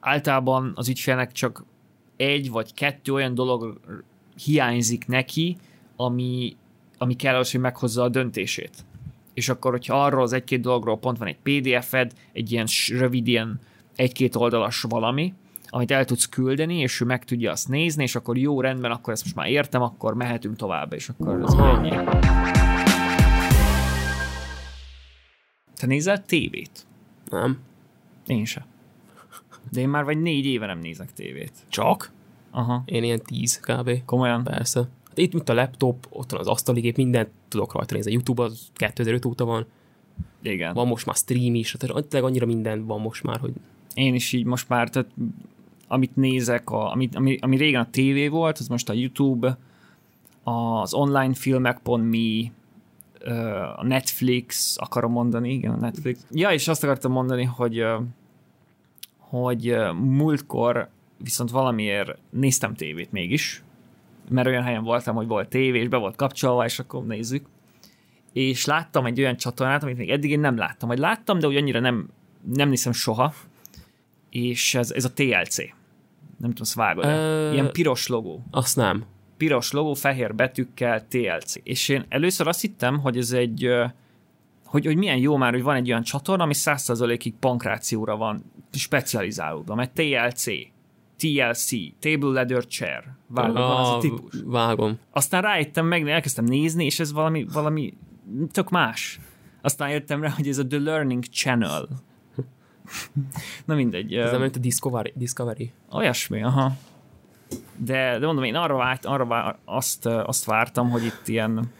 [0.00, 1.64] általában az ügyfélnek csak
[2.16, 3.80] egy vagy kettő olyan dolog
[4.44, 5.56] hiányzik neki,
[5.96, 6.56] ami,
[6.98, 8.84] ami kell az, hogy meghozza a döntését.
[9.34, 13.60] És akkor, hogyha arról az egy-két dologról pont van egy PDF-ed, egy ilyen rövid, ilyen
[13.96, 15.34] egy-két oldalas valami,
[15.68, 19.12] amit el tudsz küldeni, és ő meg tudja azt nézni, és akkor jó, rendben, akkor
[19.12, 21.90] ezt most már értem, akkor mehetünk tovább, és akkor ez ennyi.
[25.74, 26.86] Te nézel tévét?
[27.30, 27.58] Nem.
[28.26, 28.64] Én sem.
[29.70, 31.52] De én már vagy négy éve nem nézek tévét.
[31.68, 32.12] Csak?
[32.50, 32.82] Aha.
[32.84, 34.04] Én ilyen tíz kb.
[34.04, 34.44] Komolyan?
[34.44, 34.80] Persze.
[35.08, 38.10] Hát itt mint a laptop, ott van az asztaligép, mindent tudok rajta nézni.
[38.10, 39.66] A YouTube az 2005 óta van.
[40.42, 40.74] Igen.
[40.74, 43.52] Van most már stream is, tehát annyira minden van most már, hogy
[43.94, 45.08] Én is így most már, tehát
[45.88, 49.58] amit nézek, a, ami, ami, ami régen a tévé volt, az most a YouTube,
[50.42, 52.50] az online filmek.me,
[53.76, 56.26] a Netflix, akarom mondani, igen, a Netflix.
[56.30, 57.84] Ja, és azt akartam mondani, hogy
[59.30, 63.62] hogy múltkor viszont valamiért néztem tévét mégis,
[64.28, 67.46] mert olyan helyen voltam, hogy volt tévé, és be volt kapcsolva, és akkor nézzük.
[68.32, 71.56] És láttam egy olyan csatornát, amit még eddig én nem láttam, vagy láttam, de úgy
[71.56, 72.08] annyira nem,
[72.54, 73.34] nem nézem soha,
[74.30, 75.56] és ez, ez a TLC.
[76.36, 78.44] Nem tudom, vágod Ö- Ilyen piros logó.
[78.50, 79.04] azt nem.
[79.36, 81.54] Piros logó, fehér betűkkel TLC.
[81.62, 83.68] És én először azt hittem, hogy ez egy,
[84.70, 89.74] hogy, hogy milyen jó már, hogy van egy olyan csatorna, ami 100%-ig pankrációra van specializálódva,
[89.74, 90.44] mert TLC,
[91.16, 94.34] TLC, Table Leather Chair, vágod, van az a típus.
[94.44, 94.98] Vágom.
[95.10, 97.94] Aztán rájöttem meg, elkezdtem nézni, és ez valami, valami
[98.52, 99.20] tök más.
[99.62, 101.88] Aztán jöttem rá, hogy ez a The Learning Channel.
[103.64, 104.14] Na mindegy.
[104.14, 105.12] Ez nem mint a Discovery.
[105.16, 105.72] Discovery.
[105.92, 106.72] Olyasmi, aha.
[107.76, 111.70] De, de mondom, én arra, várt, arra vár, azt, azt vártam, hogy itt ilyen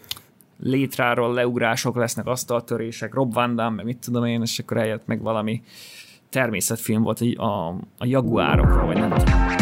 [0.61, 5.21] létráról leugrások lesznek, asztaltörések, Rob Van Damme, meg mit tudom én, és akkor eljött meg
[5.21, 5.63] valami
[6.29, 7.67] természetfilm volt a,
[7.97, 9.59] a, jaguárokról, vagy nem tudom.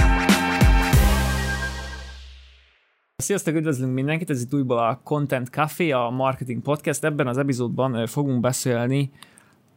[3.15, 7.03] Sziasztok, üdvözlünk mindenkit, ez itt újból a Content Café, a Marketing Podcast.
[7.03, 9.11] Ebben az epizódban fogunk beszélni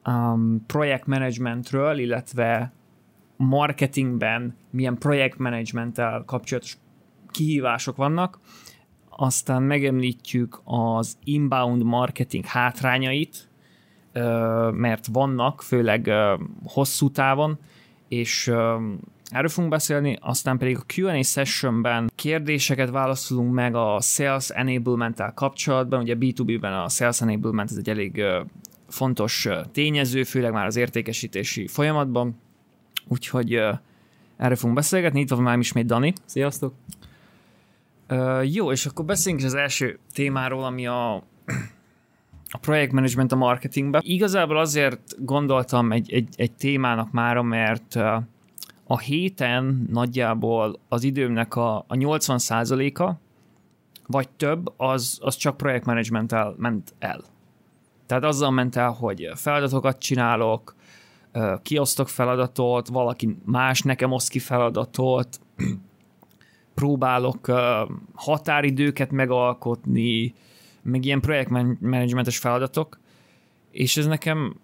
[0.06, 2.72] um, projektmenedzsmentről, illetve
[3.36, 6.76] marketingben milyen projektmenedzsmenttel kapcsolatos
[7.30, 8.38] kihívások vannak,
[9.16, 13.48] aztán megemlítjük az inbound marketing hátrányait,
[14.70, 16.10] mert vannak, főleg
[16.64, 17.58] hosszú távon,
[18.08, 18.46] és
[19.30, 26.00] erről fogunk beszélni, aztán pedig a Q&A sessionben kérdéseket válaszolunk meg a sales enablement kapcsolatban,
[26.00, 28.22] ugye B2B-ben a sales enablement ez egy elég
[28.88, 32.40] fontos tényező, főleg már az értékesítési folyamatban,
[33.08, 33.52] úgyhogy
[34.36, 36.12] erről fogunk beszélgetni, itt van már ismét Dani.
[36.24, 36.74] Sziasztok!
[38.42, 41.14] Jó, és akkor beszéljünk az első témáról, ami a,
[42.50, 44.00] a projektmenedzsment a marketingben.
[44.04, 47.96] Igazából azért gondoltam egy, egy, egy témának mára, mert
[48.86, 53.12] a héten nagyjából az időmnek a, a 80%-a,
[54.06, 57.20] vagy több, az, az csak projektmenedzsmenttel ment el.
[58.06, 60.74] Tehát azzal ment el, hogy feladatokat csinálok,
[61.62, 65.40] kiosztok feladatot, valaki más nekem oszt ki feladatot,
[66.82, 67.56] próbálok uh,
[68.14, 70.34] határidőket megalkotni,
[70.82, 72.98] meg ilyen projektmenedzsmentes feladatok,
[73.70, 74.56] és ez nekem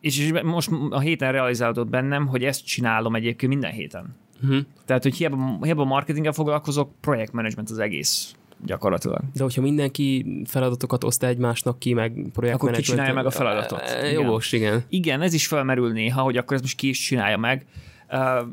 [0.00, 4.16] és, most a héten realizálódott bennem, hogy ezt csinálom egyébként minden héten.
[4.42, 4.58] Uh-huh.
[4.84, 8.34] Tehát, hogy hiába, hiába marketinggel foglalkozok, projektmenedzsment az egész
[8.64, 9.20] gyakorlatilag.
[9.34, 12.62] De hogyha mindenki feladatokat oszt egymásnak ki, meg projektmenedzsment...
[12.62, 13.80] Akkor ki csinálja meg a feladatot?
[13.80, 14.84] Eh, Jogos, igen.
[14.88, 17.66] Igen, ez is felmerül néha, hogy akkor ezt most ki is csinálja meg.
[18.10, 18.48] Uh,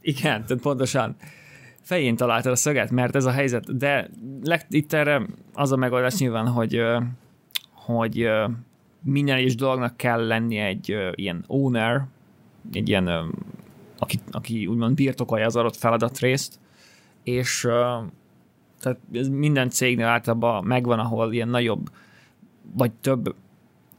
[0.00, 1.16] igen, tehát pontosan
[1.82, 4.10] fején találtad a szöget, mert ez a helyzet, de
[4.42, 6.82] leg, itt erre az a megoldás nyilván, hogy,
[7.72, 8.28] hogy
[9.02, 12.06] minden egyes dolognak kell lennie egy ilyen owner,
[12.72, 13.08] egy ilyen,
[13.98, 16.58] aki, aki úgymond birtokolja az adott feladatrészt,
[17.22, 17.68] és
[18.80, 18.98] tehát
[19.30, 21.90] minden cégnél általában megvan, ahol ilyen nagyobb,
[22.74, 23.34] vagy több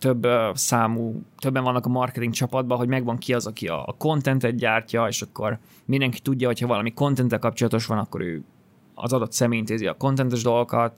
[0.03, 5.07] több számú, többen vannak a marketing csapatban, hogy megvan ki az, aki a, contentet gyártja,
[5.07, 8.43] és akkor mindenki tudja, hogyha valami content kapcsolatos van, akkor ő
[8.95, 10.93] az adott személy intézi a contentes dolgokat,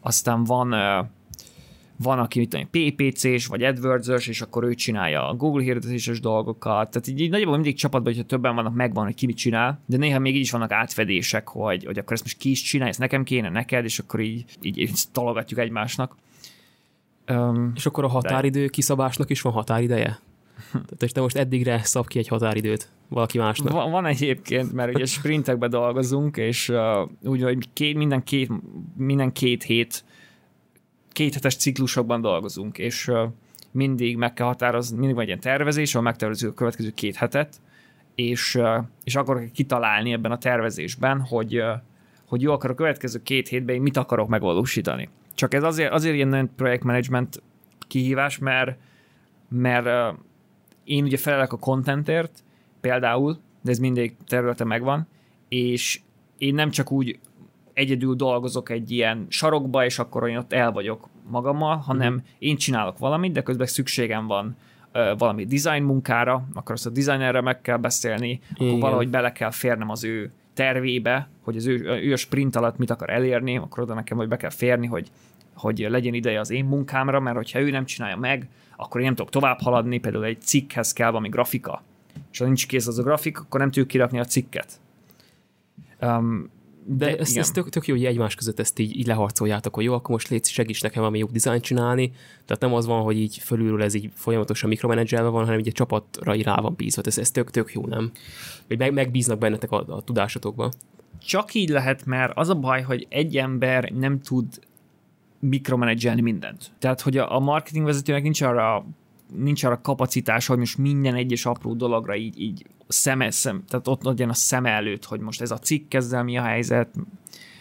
[0.00, 0.74] aztán van
[1.98, 6.90] van, aki mit tudom, PPC-s vagy adwords és akkor ő csinálja a Google hirdetéses dolgokat.
[6.90, 9.96] Tehát így, így nagyjából mindig csapatban, hogyha többen vannak, megvan, hogy ki mit csinál, de
[9.96, 13.00] néha még így is vannak átfedések, hogy, hogy akkor ezt most ki is csinálja, ezt
[13.00, 16.16] nekem kéne, neked, és akkor így, így, így tologatjuk egymásnak.
[17.30, 20.18] Um, És akkor a határidő kiszabásnak is van határideje?
[20.72, 23.72] Tehát és te most eddigre szab ki egy határidőt valaki másnak.
[23.72, 28.50] Van, van egyébként, mert ugye sprintekbe dolgozunk, és uh, úgy, hogy két, minden, két,
[28.96, 30.04] minden két hét,
[31.12, 33.18] két hetes ciklusokban dolgozunk, és uh,
[33.70, 37.60] mindig meg kell határozni, mindig van egy ilyen tervezés, ahol megtervezzük a következő két hetet,
[38.14, 38.58] és,
[39.04, 41.62] és akarok kitalálni ebben a tervezésben, hogy,
[42.26, 45.08] hogy jó, akkor a következő két hétben én mit akarok megvalósítani.
[45.36, 47.42] Csak ez azért, azért ilyen projektmenedzsment
[47.88, 48.78] kihívás, mert,
[49.48, 50.16] mert
[50.84, 52.44] én ugye felelek a contentért,
[52.80, 55.06] például, de ez mindig területen megvan,
[55.48, 56.00] és
[56.38, 57.18] én nem csak úgy
[57.72, 62.18] egyedül dolgozok egy ilyen sarokba, és akkor én ott el vagyok magammal, hanem mm.
[62.38, 64.56] én csinálok valamit, de közben szükségem van
[64.94, 68.68] uh, valami design munkára, akkor azt a designerre meg kell beszélni, Igen.
[68.68, 72.78] akkor valahogy bele kell férnem az ő tervébe, hogy az ő, ő a sprint alatt
[72.78, 75.10] mit akar elérni, akkor oda nekem hogy be kell férni, hogy,
[75.54, 79.14] hogy legyen ideje az én munkámra, mert hogyha ő nem csinálja meg, akkor én nem
[79.14, 81.82] tudok tovább haladni, például egy cikkhez kell valami grafika,
[82.32, 84.80] és ha nincs kész az a grafik, akkor nem tudjuk kirakni a cikket.
[86.00, 86.50] Um,
[86.88, 89.84] de, de ez, ez tök, tök jó, hogy egymás között ezt így, így leharcoljátok, hogy
[89.84, 92.12] jó, akkor most légy, segíts nekem valami jobb dizájnt csinálni.
[92.44, 95.72] Tehát nem az van, hogy így fölülről ez így folyamatosan mikromenedzselve van, hanem így egy
[95.72, 97.02] csapatra rá van bízva.
[97.04, 98.10] Ez, ez tök, tök jó, nem?
[98.66, 100.70] Hogy meg, megbíznak bennetek a, a tudásatokba.
[101.18, 104.46] Csak így lehet, mert az a baj, hogy egy ember nem tud
[105.40, 106.70] mikromenedzselni mindent.
[106.78, 108.86] Tehát, hogy a, a marketing vezetőnek nincs arra
[109.34, 114.02] nincs arra kapacitás, hogy most minden egyes apró dologra így, így szeme, szem, tehát ott
[114.02, 116.88] legyen a szem előtt, hogy most ez a cikk ezzel mi a helyzet,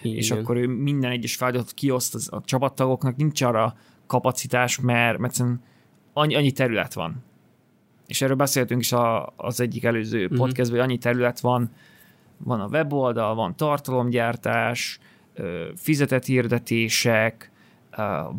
[0.02, 0.18] Igen.
[0.18, 3.76] és akkor ő minden egyes feladatot kioszt az, a csapattagoknak, nincs arra
[4.08, 5.44] kapacitás, mert, mert
[6.14, 7.24] annyi, annyi terület van.
[8.08, 10.38] És erről beszéltünk is a, az egyik előző uh-huh.
[10.38, 11.72] podcastban, hogy annyi terület van,
[12.38, 15.00] van a weboldal, van tartalomgyártás,
[15.76, 17.52] fizetett hirdetések,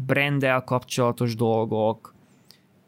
[0.07, 2.15] branddel kapcsolatos dolgok,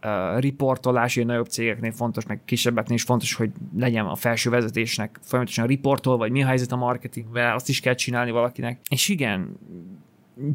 [0.02, 5.18] uh, riportolás ilyen nagyobb cégeknél fontos, meg kisebbeknél is fontos, hogy legyen a felső vezetésnek
[5.22, 8.80] folyamatosan riportol, vagy mi a helyzet a marketingvel, azt is kell csinálni valakinek.
[8.88, 9.58] És igen,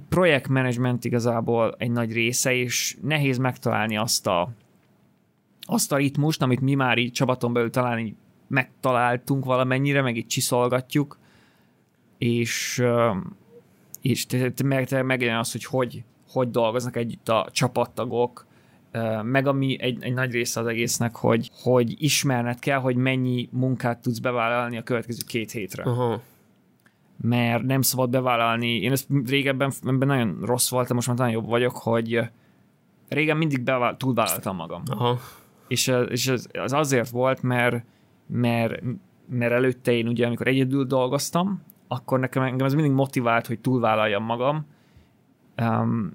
[0.10, 4.50] projektmenedzsment igazából egy nagy része, és nehéz megtalálni azt a,
[5.62, 8.18] azt a ritmust, amit mi már így csapaton belül talán
[8.48, 11.20] megtaláltunk valamennyire, meg itt csiszolgatjuk,
[12.18, 12.84] és,
[14.02, 14.26] és
[14.64, 16.04] meg, megjelen az, hogy, hogy
[16.34, 18.46] hogy dolgoznak együtt a csapattagok,
[19.24, 24.02] meg ami egy, egy nagy része az egésznek, hogy, hogy ismerned kell, hogy mennyi munkát
[24.02, 25.90] tudsz bevállalni a következő két hétre.
[25.90, 26.22] Uh-huh.
[27.22, 31.48] Mert nem szabad bevállalni, én ezt régebben ebben nagyon rossz voltam, most már nagyon jobb
[31.48, 32.20] vagyok, hogy
[33.10, 34.84] régen mindig beváll, túlvállaltam magam.
[34.92, 35.20] Uh-huh.
[35.68, 37.86] És, és ez, az azért volt, mert,
[38.28, 38.82] mert,
[39.30, 44.24] mert előtte én ugye, amikor egyedül dolgoztam, akkor nekem engem ez mindig motivált, hogy túlvállaljam
[44.24, 44.66] magam,
[45.62, 46.12] um,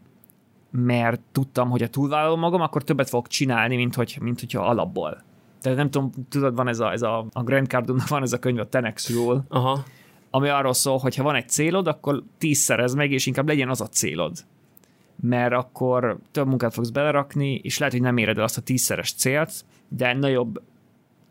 [0.84, 5.22] mert tudtam, hogy ha túlvállalom magam, akkor többet fogok csinálni, mint, hogy, mint hogyha alapból.
[5.60, 8.38] Tehát nem tudom, tudod, van ez a, ez a, a Grand Cardon van ez a
[8.38, 9.84] könyv, a Tenexről, Aha.
[10.30, 13.80] ami arról szól, hogy ha van egy célod, akkor tízszerez meg, és inkább legyen az
[13.80, 14.36] a célod.
[15.20, 19.12] Mert akkor több munkát fogsz belerakni, és lehet, hogy nem éred el azt a tízszeres
[19.12, 20.62] célt, de nagyobb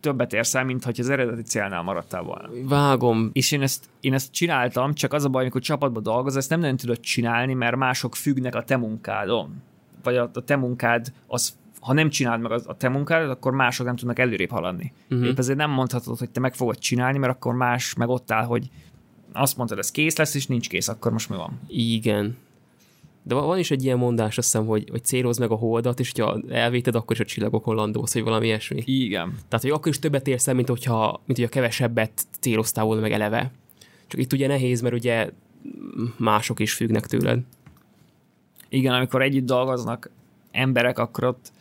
[0.07, 2.49] többet érsz el, mint hogy az eredeti célnál maradtál volna.
[2.63, 3.29] Vágom.
[3.33, 6.59] És én ezt, én ezt csináltam, csak az a baj, amikor csapatban dolgozol, ezt nem
[6.59, 9.61] nagyon tudod csinálni, mert mások függnek a te munkádon.
[10.03, 13.85] Vagy a, a te munkád, az, ha nem csináld meg a te munkád, akkor mások
[13.85, 14.93] nem tudnak előrébb haladni.
[15.09, 15.27] Uh-huh.
[15.27, 18.45] Épp ezért nem mondhatod, hogy te meg fogod csinálni, mert akkor más meg ott áll,
[18.45, 18.69] hogy
[19.33, 21.59] azt mondtad, ez kész lesz, és nincs kész, akkor most mi van?
[21.67, 22.37] Igen.
[23.27, 26.11] De van is egy ilyen mondás, azt hiszem, hogy, hogy célozd meg a holdat, és
[26.17, 28.81] ha elvéted, akkor is a csillagokon landolsz, vagy valami ilyesmi.
[28.85, 29.35] Igen.
[29.47, 33.11] Tehát, hogy akkor is többet érsz el, mint hogyha, mint hogyha kevesebbet céloztál volna meg
[33.11, 33.51] eleve.
[34.07, 35.29] Csak itt ugye nehéz, mert ugye
[36.17, 37.39] mások is függnek tőled.
[38.69, 40.11] Igen, amikor együtt dolgoznak
[40.51, 41.51] emberek, akkor ott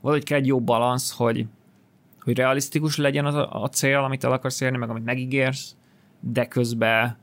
[0.00, 1.46] valahogy kell egy jó balansz, hogy,
[2.20, 5.74] hogy realisztikus legyen az a, a cél, amit el akarsz érni, meg amit megígérsz,
[6.20, 7.18] de közben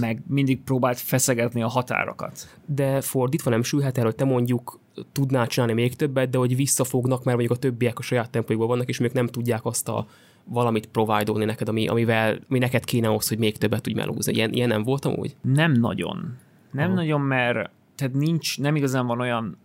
[0.00, 2.58] meg mindig próbált feszegetni a határokat.
[2.66, 4.80] De fordítva nem sülhet el, hogy te mondjuk
[5.12, 8.88] tudnál csinálni még többet, de hogy visszafognak, mert mondjuk a többiek a saját tempójukban vannak,
[8.88, 10.06] és ők nem tudják azt a
[10.44, 14.32] valamit provide neked, ami, amivel, ami neked kéne ahhoz, hogy még többet tudj melózni.
[14.32, 15.36] Ilyen, ilyen nem voltam úgy?
[15.42, 16.36] Nem nagyon.
[16.70, 16.94] Nem Aha.
[16.94, 19.56] nagyon, mert tehát nincs, nem igazán van olyan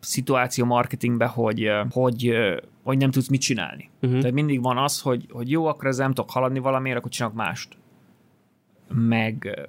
[0.00, 2.32] szituáció marketingben, hogy, hogy,
[2.82, 3.90] hogy nem tudsz mit csinálni.
[4.02, 4.18] Uh-huh.
[4.18, 7.36] Tehát mindig van az, hogy, hogy jó, akkor ezzel nem tudok haladni valamiért, akkor csinálok
[7.36, 7.76] mást
[8.88, 9.68] meg,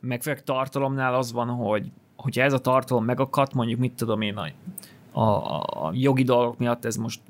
[0.00, 4.36] meg főleg tartalomnál az van, hogy hogyha ez a tartalom megakadt, mondjuk mit tudom én,
[4.36, 7.20] a, a, a jogi dolgok miatt ez most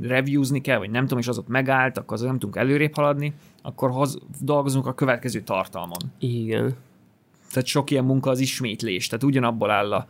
[0.00, 3.34] reviewzni kell, vagy nem tudom, és az ott megállt, akkor az nem tudunk előrébb haladni,
[3.62, 5.98] akkor hoz, dolgozunk a következő tartalmon.
[6.18, 6.76] Igen.
[7.50, 10.06] Tehát sok ilyen munka az ismétlés, tehát ugyanabból áll a,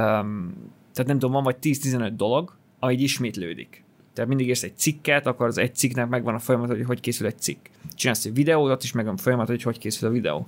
[0.00, 0.54] um,
[0.92, 3.84] tehát nem tudom, van vagy 10-15 dolog, ahogy ismétlődik.
[4.18, 7.26] Tehát mindig érsz egy cikket, akkor az egy cikknek megvan a folyamat, hogy hogy készül
[7.26, 7.66] egy cikk.
[7.94, 10.46] Csinálsz egy videót, is megvan a folyamat, hogy hogy készül a videó.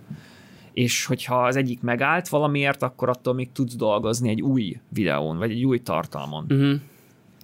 [0.72, 5.50] És hogyha az egyik megállt valamiért, akkor attól még tudsz dolgozni egy új videón, vagy
[5.50, 6.44] egy új tartalmon.
[6.48, 6.80] Uh-huh.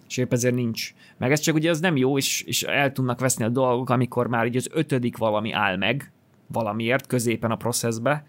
[0.09, 0.95] és épp ezért nincs.
[1.17, 4.27] Meg ez csak ugye az nem jó, és, és el tudnak veszni a dolgok, amikor
[4.27, 6.13] már így az ötödik valami áll meg,
[6.47, 8.27] valamiért, középen a processzbe,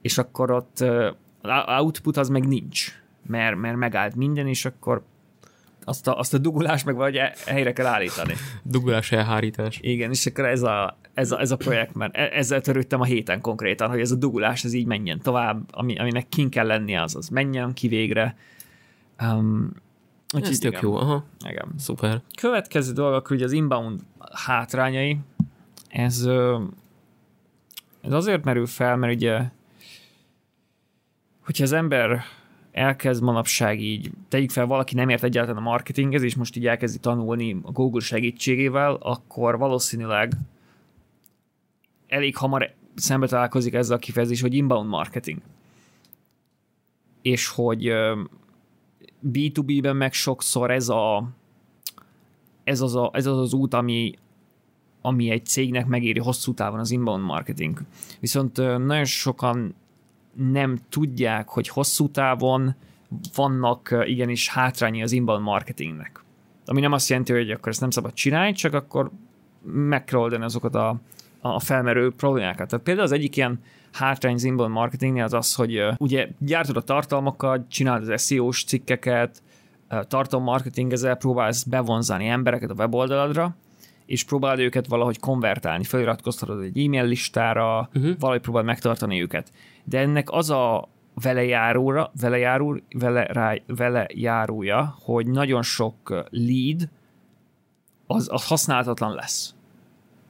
[0.00, 5.04] és akkor ott uh, output az meg nincs, mert, mert megállt minden, és akkor
[5.84, 8.34] azt a, azt a dugulást meg vagy helyre kell állítani.
[8.62, 9.78] Dugulás elhárítás.
[9.82, 13.04] Igen, és akkor ez a, ez a, ez a projekt, mert e, ezzel törődtem a
[13.04, 17.02] héten konkrétan, hogy ez a dugulás, ez így menjen tovább, ami, aminek kin kell lennie,
[17.02, 18.36] az az menjen ki végre.
[19.22, 19.72] Um,
[20.42, 21.24] ez tök jó, aha.
[21.48, 21.68] Igen.
[21.78, 22.20] Szuper.
[22.40, 24.00] Következő dolgok, hogy az inbound
[24.32, 25.18] hátrányai,
[25.88, 26.28] ez,
[28.00, 29.40] ez azért merül fel, mert ugye
[31.44, 32.24] hogyha az ember
[32.74, 36.98] elkezd manapság így, tegyük fel, valaki nem ért egyáltalán a marketinghez, és most így elkezdi
[36.98, 40.32] tanulni a Google segítségével, akkor valószínűleg
[42.06, 45.40] elég hamar szembe találkozik ezzel a kifejezés, hogy inbound marketing.
[47.22, 47.92] És hogy
[49.32, 51.28] B2B-ben meg sokszor ez a
[52.64, 54.14] ez az, a, ez az az út, ami,
[55.00, 57.80] ami egy cégnek megéri hosszú távon az inbound marketing.
[58.20, 59.74] Viszont nagyon sokan
[60.36, 62.74] nem tudják, hogy hosszú távon
[63.34, 66.24] vannak igenis hátrányi az inbound marketingnek.
[66.66, 69.10] Ami nem azt jelenti, hogy akkor ezt nem szabad csinálni, csak akkor
[69.62, 70.96] meg kell oldani azokat a,
[71.40, 72.68] a felmerő problémákat.
[72.68, 73.60] Tehát például az egyik ilyen
[73.92, 79.42] hátrány az inbound marketingnél az az, hogy ugye gyártod a tartalmakat, csinálod az SEO-s cikkeket,
[79.90, 83.56] uh, tartalommarketingezel, próbálsz bevonzani embereket a weboldaladra,
[84.06, 88.18] és próbálod őket valahogy konvertálni, feliratkoztatod egy e-mail listára, uh-huh.
[88.18, 89.52] valahogy próbáld megtartani őket
[89.84, 90.88] de ennek az a
[91.22, 92.10] vele járóra,
[92.90, 96.88] vele, rá, vele járója, hogy nagyon sok lead
[98.06, 99.54] az, az használhatatlan lesz.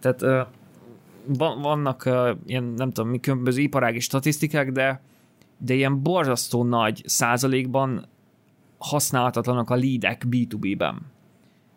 [0.01, 0.49] Tehát
[1.61, 2.11] vannak
[2.47, 5.01] ilyen, nem tudom, mi különböző iparági statisztikák, de,
[5.59, 8.07] de ilyen borzasztó nagy százalékban
[8.79, 11.01] használhatatlanak a leadek B2B-ben.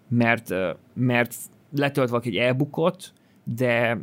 [0.07, 0.53] Mert,
[0.93, 1.35] mert
[1.75, 3.99] letölt valaki egy e-bookot, de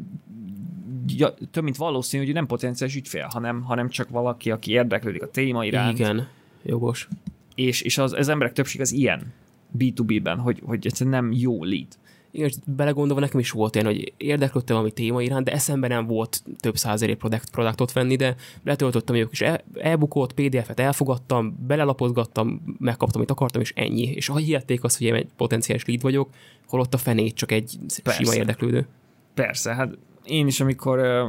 [1.06, 5.30] ja, több mint valószínű, hogy nem potenciális ügyfél, hanem, hanem csak valaki, aki érdeklődik a
[5.30, 5.98] téma iránt.
[5.98, 6.28] Igen,
[6.62, 7.08] jogos.
[7.54, 9.32] És, és az, az emberek többség az ilyen
[9.78, 11.98] B2B-ben, hogy, hogy egyszerűen nem jó lead.
[12.30, 16.06] Igen, és belegondolva nekem is volt olyan, hogy érdeklődtem valami téma iránt, de eszembe nem
[16.06, 18.34] volt több százeré produkt, produktot venni, de
[18.64, 19.40] letöltöttem ők is
[19.74, 24.02] e-bookot, PDF-et elfogadtam, belelapozgattam, megkaptam, amit akartam, és ennyi.
[24.02, 26.30] És ha hihették azt, hogy én egy potenciális lead vagyok,
[26.66, 28.22] holott a fenét csak egy Persze.
[28.22, 28.86] sima érdeklődő.
[29.34, 31.26] Persze, hát én is, amikor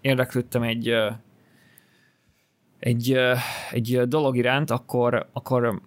[0.00, 0.94] érdeklődtem egy,
[2.78, 3.18] egy,
[3.70, 5.80] egy dolog iránt, akkor, akkor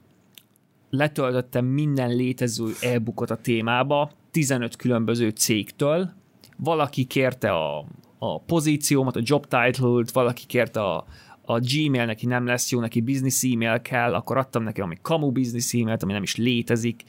[0.89, 6.13] letöltöttem minden létező e-bookot a témába, 15 különböző cégtől,
[6.57, 7.85] valaki kérte a,
[8.17, 11.05] a pozíciómat, a job title-t, valaki kérte a,
[11.41, 15.31] a Gmail neki nem lesz jó, neki business e-mail kell, akkor adtam neki valami kamu
[15.31, 17.03] business e-mailt, ami nem is létezik,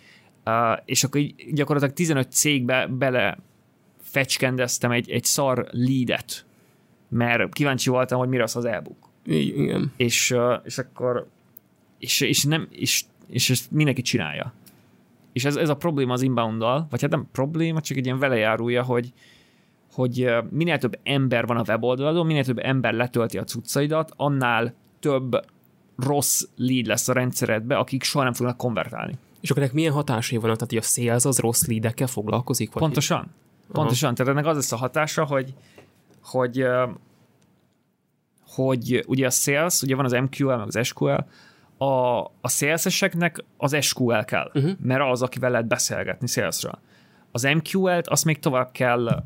[0.44, 3.38] uh, és akkor így gyakorlatilag 15 cégbe bele
[4.10, 6.44] fecskendeztem egy, egy szar leadet,
[7.08, 9.08] mert kíváncsi voltam, hogy mire az az e-book.
[9.24, 9.92] Igen.
[9.96, 11.26] És, és akkor
[12.00, 14.52] és, és, nem, és, és ezt mindenki csinálja.
[15.32, 18.82] És ez, ez a probléma az inbound vagy hát nem probléma, csak egy ilyen velejárója,
[18.82, 19.12] hogy,
[19.92, 25.44] hogy minél több ember van a weboldalon, minél több ember letölti a cuccaidat, annál több
[25.96, 29.12] rossz lead lesz a rendszeredbe, akik soha nem fognak konvertálni.
[29.40, 30.56] És akkor ennek milyen hatásai vannak?
[30.56, 32.72] Tehát, hogy a sales az rossz leadekkel foglalkozik?
[32.72, 33.30] Vagy Pontosan.
[33.72, 35.54] Pontosan, tehát ennek az lesz a hatása, hogy,
[36.22, 36.66] hogy,
[38.46, 41.18] hogy ugye a sales, ugye van az MQL, meg az SQL,
[41.76, 44.70] a, a saleseseknek az SQL kell, uh-huh.
[44.82, 46.78] mert az, akivel lehet beszélgetni salesről.
[47.32, 49.24] Az MQL-t azt még tovább kell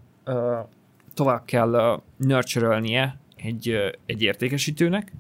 [1.15, 5.13] tovább kell nurture egy, egy értékesítőnek,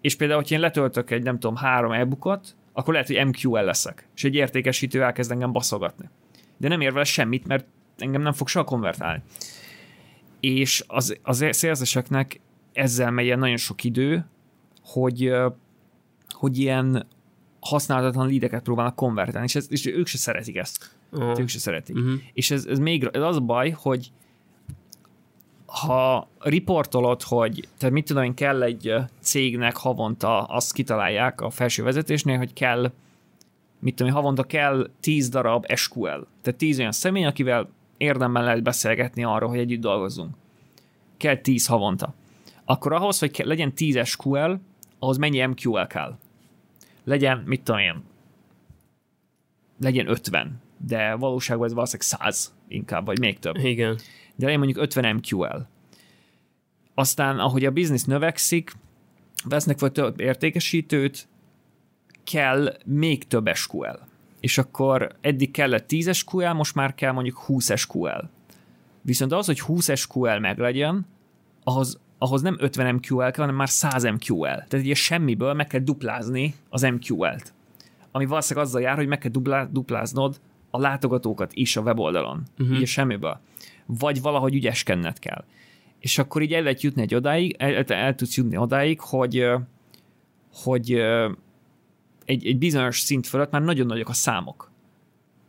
[0.00, 2.08] és például, hogy én letöltök egy, nem tudom, három e
[2.72, 6.08] akkor lehet, hogy MQL leszek, és egy értékesítő elkezd engem baszogatni.
[6.56, 7.66] De nem ér vele semmit, mert
[7.98, 9.22] engem nem fog soha konvertálni.
[10.40, 12.40] És az, az szélzeseknek
[12.72, 14.26] ezzel megy nagyon sok idő,
[14.84, 15.32] hogy,
[16.30, 17.06] hogy ilyen
[17.60, 20.90] használhatatlan lídeket próbálnak konvertálni, és, ez, és ők se szeretik ezt.
[21.12, 21.38] Uh-huh.
[21.38, 21.96] Ők se szeretik.
[21.96, 22.12] Uh-huh.
[22.32, 24.10] És ez, ez még ez az a baj, hogy
[25.66, 31.82] ha riportolod, hogy tehát mit tudom én, kell egy cégnek havonta, azt kitalálják a felső
[31.82, 32.92] vezetésnél, hogy kell
[33.78, 36.26] mit tudom én, havonta kell 10 darab SQL.
[36.42, 40.34] Tehát 10 olyan személy, akivel érdemben lehet beszélgetni arról, hogy együtt dolgozzunk.
[41.16, 42.14] Kell 10 havonta.
[42.64, 44.52] Akkor ahhoz, hogy legyen 10 SQL,
[44.98, 46.18] ahhoz mennyi MQL kell?
[47.04, 48.02] Legyen, mit tudom én,
[49.80, 53.56] legyen 50, de valóságban ez valószínűleg 100 inkább, vagy még több.
[53.56, 53.98] Igen.
[54.34, 55.66] De legyen mondjuk 50 MQL.
[56.94, 58.72] Aztán, ahogy a biznisz növekszik,
[59.44, 61.28] vesznek vagy több értékesítőt,
[62.24, 64.05] kell még több SQL
[64.46, 68.28] és akkor eddig kellett 10 SQL, most már kell mondjuk 20 SQL.
[69.02, 71.06] Viszont az, hogy 20 SQL meglegyen,
[71.64, 74.44] ahhoz, ahhoz nem 50 MQL kell, hanem már 100 MQL.
[74.44, 77.52] Tehát ugye semmiből meg kell duplázni az MQL-t.
[78.10, 82.42] Ami valószínűleg azzal jár, hogy meg kell duplá, dupláznod a látogatókat is a weboldalon.
[82.58, 82.76] Uh-huh.
[82.76, 83.40] Ugye semmiből.
[83.86, 85.44] Vagy valahogy ügyeskenned kell.
[85.98, 89.46] És akkor így el lehet jutni egy odáig, el, el, el tudsz jutni odáig, hogy,
[90.52, 91.02] hogy
[92.26, 94.70] egy, egy bizonyos szint fölött már nagyon nagyok a számok.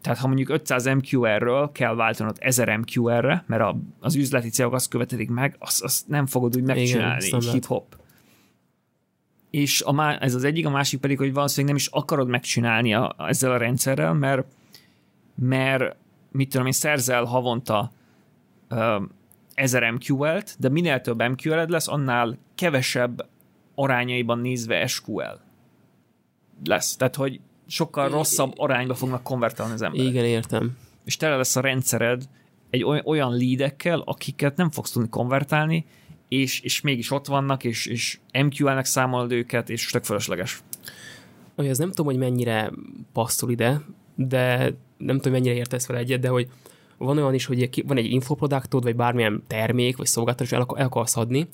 [0.01, 4.89] Tehát ha mondjuk 500 MQR-ről kell váltanod 1000 MQR-re, mert a, az üzleti célok azt
[4.89, 7.95] követelik meg, azt, azt nem fogod úgy megcsinálni, hip-hop.
[9.49, 12.93] És a má, ez az egyik, a másik pedig, hogy valószínűleg nem is akarod megcsinálni
[12.93, 14.45] a, ezzel a rendszerrel, mert,
[15.35, 15.95] mert
[16.31, 17.91] mit tudom én, szerzel havonta
[18.69, 19.03] uh,
[19.53, 23.25] 1000 MQL-t, de minél több MQL-ed lesz, annál kevesebb
[23.75, 25.46] arányaiban nézve SQL
[26.65, 26.95] lesz.
[26.95, 30.07] Tehát, hogy sokkal rosszabb arányba fognak konvertálni az emberek.
[30.07, 30.77] Igen, értem.
[31.05, 32.23] És tele lesz a rendszered
[32.69, 35.85] egy olyan leadekkel, akiket nem fogsz tudni konvertálni,
[36.27, 40.63] és, és mégis ott vannak, és, és MQL-nek számolod őket, és tök fölösleges.
[41.55, 42.71] Olyan, ez nem tudom, hogy mennyire
[43.13, 43.81] passzol ide,
[44.15, 46.47] de nem tudom, mennyire értesz vele egyet, de hogy
[46.97, 51.17] van olyan is, hogy van egy infoproduktod, vagy bármilyen termék, vagy szolgáltatás, el, el akarsz
[51.17, 51.47] adni,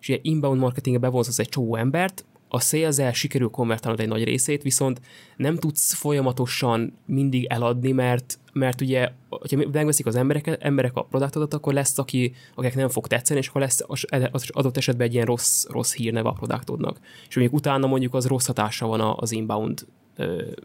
[0.00, 4.62] és ilyen inbound marketingbe bevonzasz egy csomó embert, a sales sikerül konvertálnod egy nagy részét,
[4.62, 5.00] viszont
[5.36, 11.54] nem tudsz folyamatosan mindig eladni, mert, mert ugye, hogyha megveszik az emberek, emberek a produktodat,
[11.54, 13.84] akkor lesz, aki, akinek nem fog tetszeni, és akkor lesz
[14.30, 16.98] az adott esetben egy ilyen rossz, rossz hírneve a produktodnak.
[17.28, 19.86] És mondjuk utána mondjuk az rossz hatása van az inbound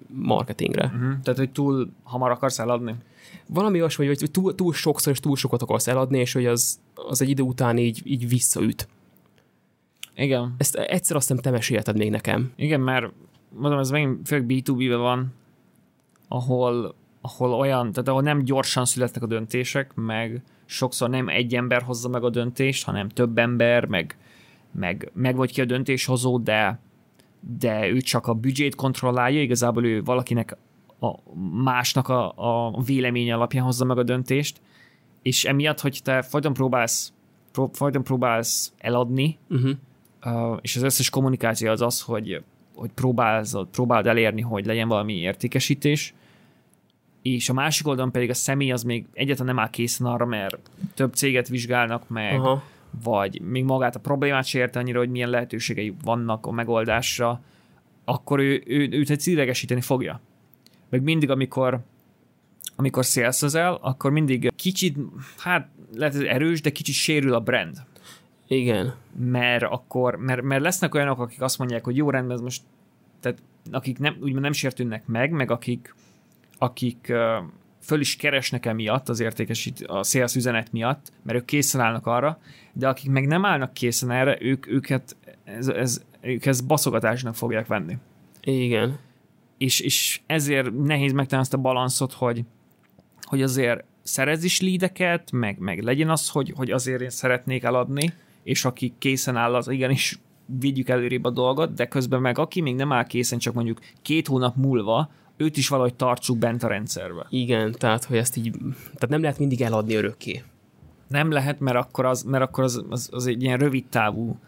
[0.08, 0.86] marketingre.
[0.86, 1.20] Uh-huh.
[1.24, 2.96] Tehát, hogy túl hamar akarsz eladni?
[3.48, 7.22] Valami olyasmi, hogy túl, túl sokszor és túl sokat akarsz eladni, és hogy az, az
[7.22, 8.88] egy idő után így, így visszaüt.
[10.16, 10.56] Igen.
[10.58, 12.52] Ezt egyszer azt nem te mesélted még nekem.
[12.56, 13.12] Igen, mert
[13.50, 15.34] mondom, ez megint főleg B2B-ben van,
[16.28, 21.82] ahol, ahol olyan, tehát ahol nem gyorsan születnek a döntések, meg sokszor nem egy ember
[21.82, 24.18] hozza meg a döntést, hanem több ember, meg,
[24.72, 26.80] meg, meg vagy ki a döntéshozó, de,
[27.60, 30.58] de ő csak a büdzsét kontrollálja, igazából ő valakinek
[31.00, 31.16] a
[31.64, 34.62] másnak a, a vélemény alapján hozza meg a döntést,
[35.22, 37.14] és emiatt, hogy te folyton próbálsz,
[37.52, 39.78] pró, folyton próbálsz eladni, uh-huh uh,
[40.62, 42.44] és az összes kommunikáció az az, hogy,
[42.76, 46.14] hogy próbálsz, próbáld elérni, hogy legyen valami értékesítés,
[47.22, 50.58] és a másik oldalon pedig a személy az még egyáltalán nem áll készen arra, mert
[50.94, 52.64] több céget vizsgálnak meg, Aha.
[53.04, 57.42] vagy még magát a problémát se érte annyira, hogy milyen lehetőségei vannak a megoldásra,
[58.04, 60.22] akkor ő, ő, őt egy idegesíteni fogja.
[60.90, 61.80] Meg mindig, amikor
[62.76, 64.98] amikor szélszezel, akkor mindig kicsit,
[65.38, 67.84] hát lehet ez erős, de kicsit sérül a brand.
[68.48, 68.94] Igen.
[69.18, 72.62] Mert akkor, mert, mert lesznek olyanok, akik azt mondják, hogy jó rendben, ez most,
[73.20, 75.96] tehát akik nem, úgymond nem sértődnek meg, meg akik,
[76.58, 77.14] akik
[77.82, 82.40] föl is keresnek emiatt az értékesít, a sales üzenet miatt, mert ők készen állnak arra,
[82.74, 87.68] de akik meg nem állnak készen erre, ők, őket, ez, ez, ők ezt baszogatásnak fogják
[87.68, 87.98] venni.
[88.42, 89.00] Igen.
[89.58, 92.44] És, és ezért nehéz megtalálni azt a balanszot, hogy,
[93.22, 98.14] hogy azért szerez is lídeket, meg, meg legyen az, hogy, hogy azért én szeretnék eladni,
[98.46, 102.76] és aki készen áll, az igenis vigyük előrébb a dolgot, de közben meg aki még
[102.76, 107.26] nem áll készen, csak mondjuk két hónap múlva, őt is valahogy tartsuk bent a rendszerbe.
[107.30, 108.52] Igen, tehát hogy ezt így,
[108.84, 110.44] tehát nem lehet mindig eladni örökké.
[111.08, 114.40] Nem lehet, mert akkor az, mert akkor az, az, az egy ilyen rövid távú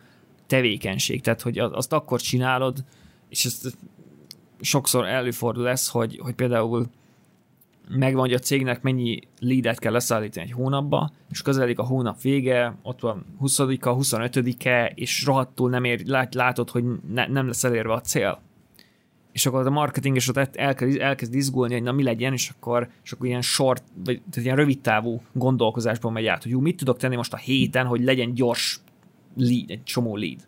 [0.47, 2.83] tevékenység, tehát hogy azt akkor csinálod,
[3.29, 3.77] és ezt
[4.62, 6.86] sokszor előfordul ez, hogy, hogy például
[7.89, 12.78] megvan, hogy a cégnek mennyi leadet kell leszállítani egy hónapba, és közeledik a hónap vége,
[12.82, 17.93] ott van 20-a, 25-e, és rohadtul nem ér, lát, látod, hogy ne, nem lesz elérve
[17.93, 18.41] a cél.
[19.32, 22.89] És akkor a marketing is ott elkezd, elkezd izgulni, hogy na mi legyen, és akkor,
[23.04, 26.78] és akkor ilyen short, vagy tehát ilyen rövid távú gondolkozásban megy át, hogy jó, mit
[26.78, 28.80] tudok tenni most a héten, hogy legyen gyors
[29.36, 30.47] lead, egy csomó lead.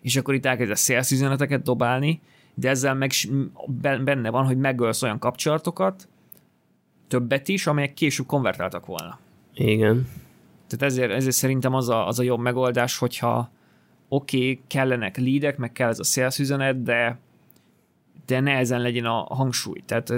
[0.00, 2.20] És akkor itt elkezd a sales üzeneteket dobálni,
[2.58, 3.12] de ezzel meg
[4.04, 6.08] benne van, hogy megölsz olyan kapcsolatokat,
[7.08, 9.18] többet is, amelyek később konvertáltak volna.
[9.54, 10.08] Igen.
[10.66, 13.50] Tehát ezért, ezért szerintem az a, az a jobb megoldás, hogyha
[14.08, 17.18] oké, okay, kellenek leadek, meg kell ez a sales üzenet, de,
[18.26, 19.82] de ne ezen legyen a hangsúly.
[19.86, 20.12] Tehát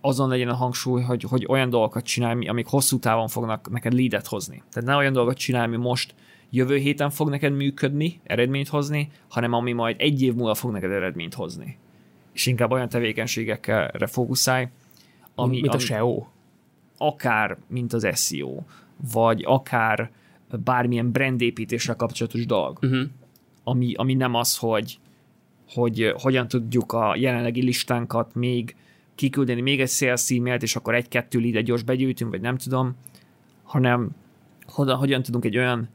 [0.00, 4.26] azon legyen a hangsúly, hogy, hogy olyan dolgokat csinálj, amik hosszú távon fognak neked leadet
[4.26, 4.62] hozni.
[4.70, 6.14] Tehát ne olyan dolgokat csinálj, ami most
[6.54, 10.90] jövő héten fog neked működni, eredményt hozni, hanem ami majd egy év múlva fog neked
[10.90, 11.78] eredményt hozni.
[12.32, 14.68] És inkább olyan tevékenységekre fókuszálj,
[15.34, 16.26] ami, mint a SEO.
[16.98, 18.62] Akár, mint az SEO,
[19.12, 20.10] vagy akár
[20.64, 22.78] bármilyen brandépítéssel kapcsolatos dolog.
[22.82, 23.02] Uh-huh.
[23.64, 24.98] Ami, ami nem az, hogy,
[25.68, 28.76] hogy hogyan tudjuk a jelenlegi listánkat még
[29.14, 32.96] kiküldeni még egy sales e-mailt, és akkor egy-kettő leadet gyors begyűjtünk, vagy nem tudom,
[33.62, 34.10] hanem
[34.66, 35.88] hogyan, hogyan tudunk egy olyan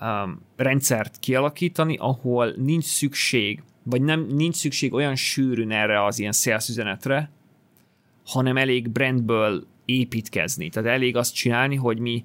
[0.00, 6.32] um, rendszert kialakítani, ahol nincs szükség, vagy nem nincs szükség olyan sűrűn erre az ilyen
[6.32, 7.30] sales üzenetre,
[8.26, 10.68] hanem elég brandből építkezni.
[10.68, 12.22] Tehát elég azt csinálni, hogy mi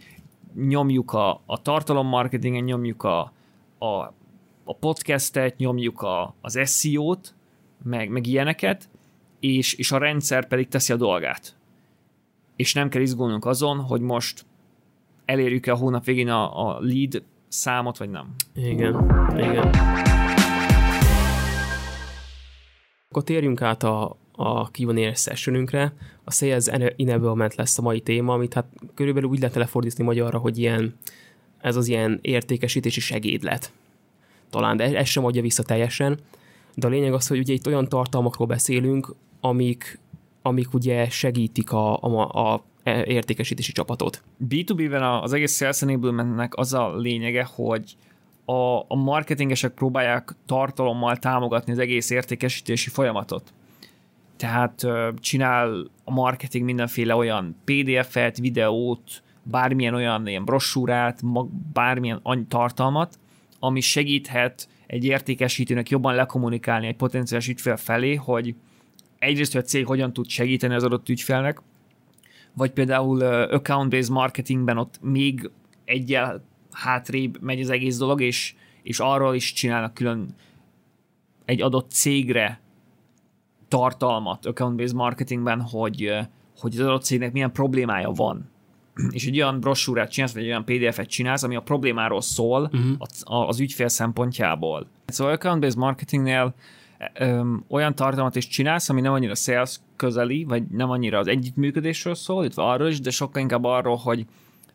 [0.56, 3.32] nyomjuk a, a tartalommarketingen, nyomjuk a,
[3.78, 4.14] a,
[4.64, 7.36] a podcastet, nyomjuk a, az SEO-t,
[7.84, 8.90] meg, meg ilyeneket,
[9.40, 11.56] és, és a rendszer pedig teszi a dolgát.
[12.56, 14.46] És nem kell izgulnunk azon, hogy most
[15.26, 18.36] elérjük-e a hónap végén a, a lead számot, vagy nem.
[18.56, 18.94] Igen,
[19.38, 19.70] igen.
[23.10, 25.94] Akkor térjünk át a, a Q&A sessionünkre.
[26.24, 26.66] A Sales
[26.98, 30.96] Enablement lesz a mai téma, amit hát körülbelül úgy lehet lefordítani magyarra, hogy ilyen,
[31.62, 33.72] ez az ilyen értékesítési segédlet.
[34.50, 36.20] Talán, de ez sem adja vissza teljesen.
[36.76, 40.00] De a lényeg az, hogy ugye itt olyan tartalmakról beszélünk, amik,
[40.42, 44.24] amik ugye segítik a, a, a értékesítési csapatot.
[44.50, 47.96] B2B-ben az egész Sales Enablementnek az a lényege, hogy
[48.46, 53.54] a, a marketingesek próbálják tartalommal támogatni az egész értékesítési folyamatot.
[54.38, 54.88] Tehát
[55.19, 61.19] csinál a marketing mindenféle olyan PDF-et, videót, bármilyen olyan ilyen brossúrát,
[61.74, 63.19] bármilyen tartalmat,
[63.60, 68.56] ami segíthet egy értékesítőnek jobban lekommunikálni egy potenciális ügyfél felé, hogy
[69.19, 71.62] egyrészt, hogy a cég hogyan tud segíteni az adott ügyfélnek,
[72.54, 75.50] vagy például account-based marketingben ott még
[75.86, 80.36] egyel hátrébb megy az egész dolog, és, és arról is csinálnak külön
[81.46, 82.60] egy adott cégre
[83.68, 86.13] tartalmat account-based marketingben, hogy,
[86.60, 88.50] hogy az adott cégnek milyen problémája van.
[89.12, 93.48] És egy olyan brossúrát csinálsz, vagy egy olyan PDF-et csinálsz, ami a problémáról szól uh-huh.
[93.48, 94.88] az ügyfél szempontjából.
[95.06, 96.54] Szóval account-based marketingnél
[97.13, 102.16] öm, olyan tartalmat is csinálsz, ami nem annyira sales közeli, vagy nem annyira az együttműködésről
[102.16, 104.26] szól, illetve arról is, de sokkal inkább arról, hogy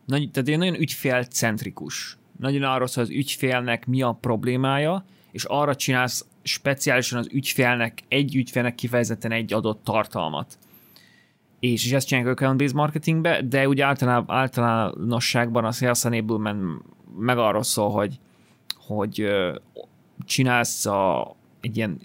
[0.05, 2.17] nagy, tehát nagyon ügyfélcentrikus.
[2.39, 8.35] Nagyon arról szól, az ügyfélnek mi a problémája, és arra csinálsz speciálisan az ügyfélnek, egy
[8.35, 10.57] ügyfélnek kifejezetten egy adott tartalmat.
[11.59, 16.81] És, és ezt csinálják account-based marketingbe, de úgy általán, általánosságban a sales enablement
[17.17, 18.19] meg arról szól, hogy,
[18.87, 19.29] hogy
[20.25, 21.99] csinálsz a, egy ilyen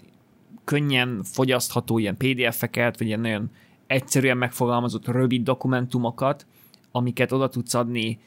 [0.65, 3.51] könnyen fogyasztható ilyen PDF-eket, vagy ilyen nagyon
[3.87, 6.45] egyszerűen megfogalmazott rövid dokumentumokat,
[6.91, 8.19] amiket oda tudsz adni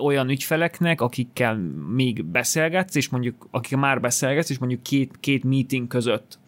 [0.00, 1.56] olyan ügyfeleknek, akikkel
[1.94, 6.38] még beszélgetsz, és mondjuk, akik már beszélgetsz, és mondjuk két, két meeting között.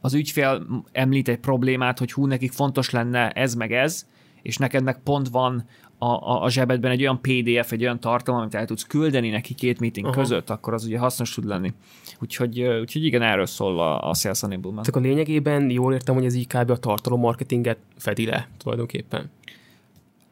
[0.00, 4.06] Az ügyfél említ egy problémát, hogy hú, nekik fontos lenne ez meg ez,
[4.42, 5.64] és neked meg pont van
[6.12, 9.80] a, a, zsebedben egy olyan PDF, egy olyan tartalom, amit el tudsz küldeni neki két
[9.80, 10.14] meeting Aha.
[10.14, 11.72] között, akkor az ugye hasznos tud lenni.
[12.20, 14.84] Úgyhogy, úgyhogy igen, erről szól a, a Sales Enablement.
[14.84, 16.70] Csak a lényegében jól értem, hogy ez így kb.
[16.70, 19.30] a tartalom marketinget fedi le tulajdonképpen.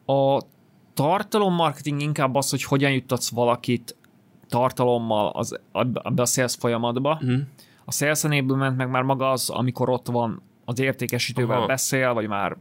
[0.05, 0.41] A
[0.93, 3.95] tartalommarketing inkább az, hogy hogyan juttatsz valakit
[4.47, 7.19] tartalommal az, abba a sales folyamatba.
[7.21, 7.39] Uh-huh.
[7.85, 11.65] A sales enablement meg már maga az, amikor ott van az értékesítővel Aha.
[11.65, 12.57] beszél, vagy már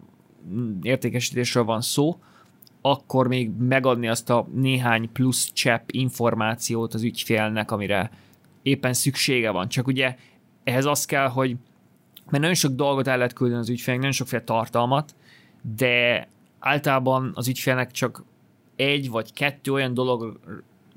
[0.82, 2.18] értékesítésről van szó,
[2.82, 8.10] akkor még megadni azt a néhány plusz csepp információt az ügyfélnek, amire
[8.62, 9.68] éppen szüksége van.
[9.68, 10.16] Csak ugye
[10.64, 11.56] ehhez az kell, hogy
[12.30, 15.14] mert nagyon sok dolgot el lehet küldeni az ügyfélnek, nagyon sokféle tartalmat,
[15.76, 18.24] de általában az ügyfélnek csak
[18.76, 20.40] egy vagy kettő olyan dolog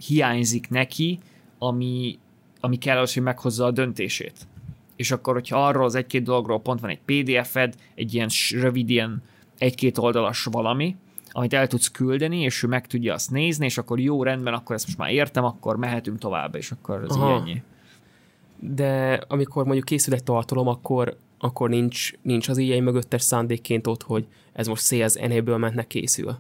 [0.08, 1.20] hiányzik neki,
[1.58, 2.20] ami,
[2.60, 4.48] ami kell az, hogy meghozza a döntését.
[4.96, 9.24] És akkor, hogyha arról az egy-két dologról pont van egy PDF-ed, egy ilyen rövid, ilyen
[9.58, 10.96] egy-két oldalas valami,
[11.38, 14.76] amit el tudsz küldeni, és ő meg tudja azt nézni, és akkor jó, rendben, akkor
[14.76, 17.36] ezt most már értem, akkor mehetünk tovább, és akkor ez Aha.
[17.36, 17.62] ennyi.
[18.60, 24.04] De amikor mondjuk készül egy tartalom, akkor, akkor nincs, nincs az ilyen mögöttes szándékként ott,
[24.04, 26.36] hogy ez most sales enablementnek készül.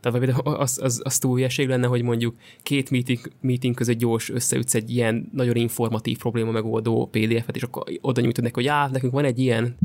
[0.00, 4.30] Tehát vagy az, az, az túl hülyeség lenne, hogy mondjuk két meeting, meeting között gyors
[4.30, 8.88] összeütsz egy ilyen nagyon informatív probléma megoldó PDF-et, és akkor oda nyújtod neki, hogy á,
[8.88, 9.76] nekünk van egy ilyen,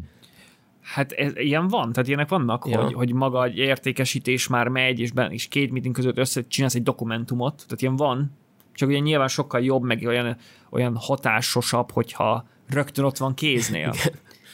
[0.83, 2.81] Hát ez, ilyen van, tehát ilyenek vannak, ja.
[2.81, 6.83] hogy, hogy maga egy értékesítés már megy, és, ben, és két meeting között összecsinálsz egy
[6.83, 8.31] dokumentumot, tehát ilyen van,
[8.73, 10.37] csak ugye nyilván sokkal jobb, meg olyan,
[10.69, 13.93] olyan hatásosabb, hogyha rögtön ott van kéznél.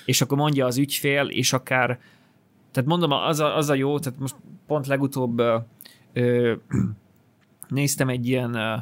[0.06, 2.00] és akkor mondja az ügyfél, és akár,
[2.72, 4.36] tehát mondom, az a, az a jó, tehát most
[4.68, 5.58] pont legutóbb ö,
[6.13, 6.54] ö,
[7.68, 8.76] néztem egy ilyen ö,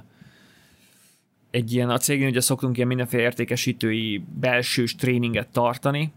[1.52, 6.12] egy ilyen, a cégén ugye szoktunk ilyen mindenféle értékesítői belsős tréninget tartani,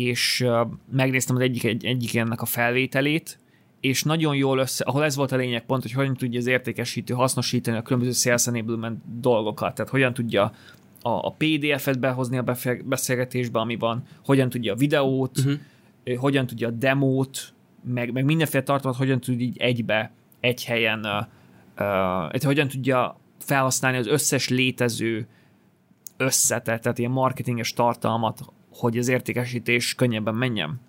[0.00, 0.46] és
[0.92, 3.38] megnéztem az egyik, egy, egyik ennek a felvételét,
[3.80, 7.14] és nagyon jól össze, ahol ez volt a lényeg pont, hogy hogyan tudja az értékesítő
[7.14, 10.52] hasznosítani a különböző sales enablement dolgokat, tehát hogyan tudja
[11.02, 16.18] a, a PDF-et behozni a beszélgetésbe, ami van, hogyan tudja a videót uh-huh.
[16.18, 17.52] hogyan tudja a demót,
[17.84, 21.06] meg, meg mindenféle tartalmat hogyan tud így egybe, egy helyen,
[21.78, 25.26] uh, uh, hogyan tudja felhasználni az összes létező
[26.16, 28.40] összetett, tehát ilyen marketinges tartalmat,
[28.74, 30.80] hogy az értékesítés könnyebben menjen.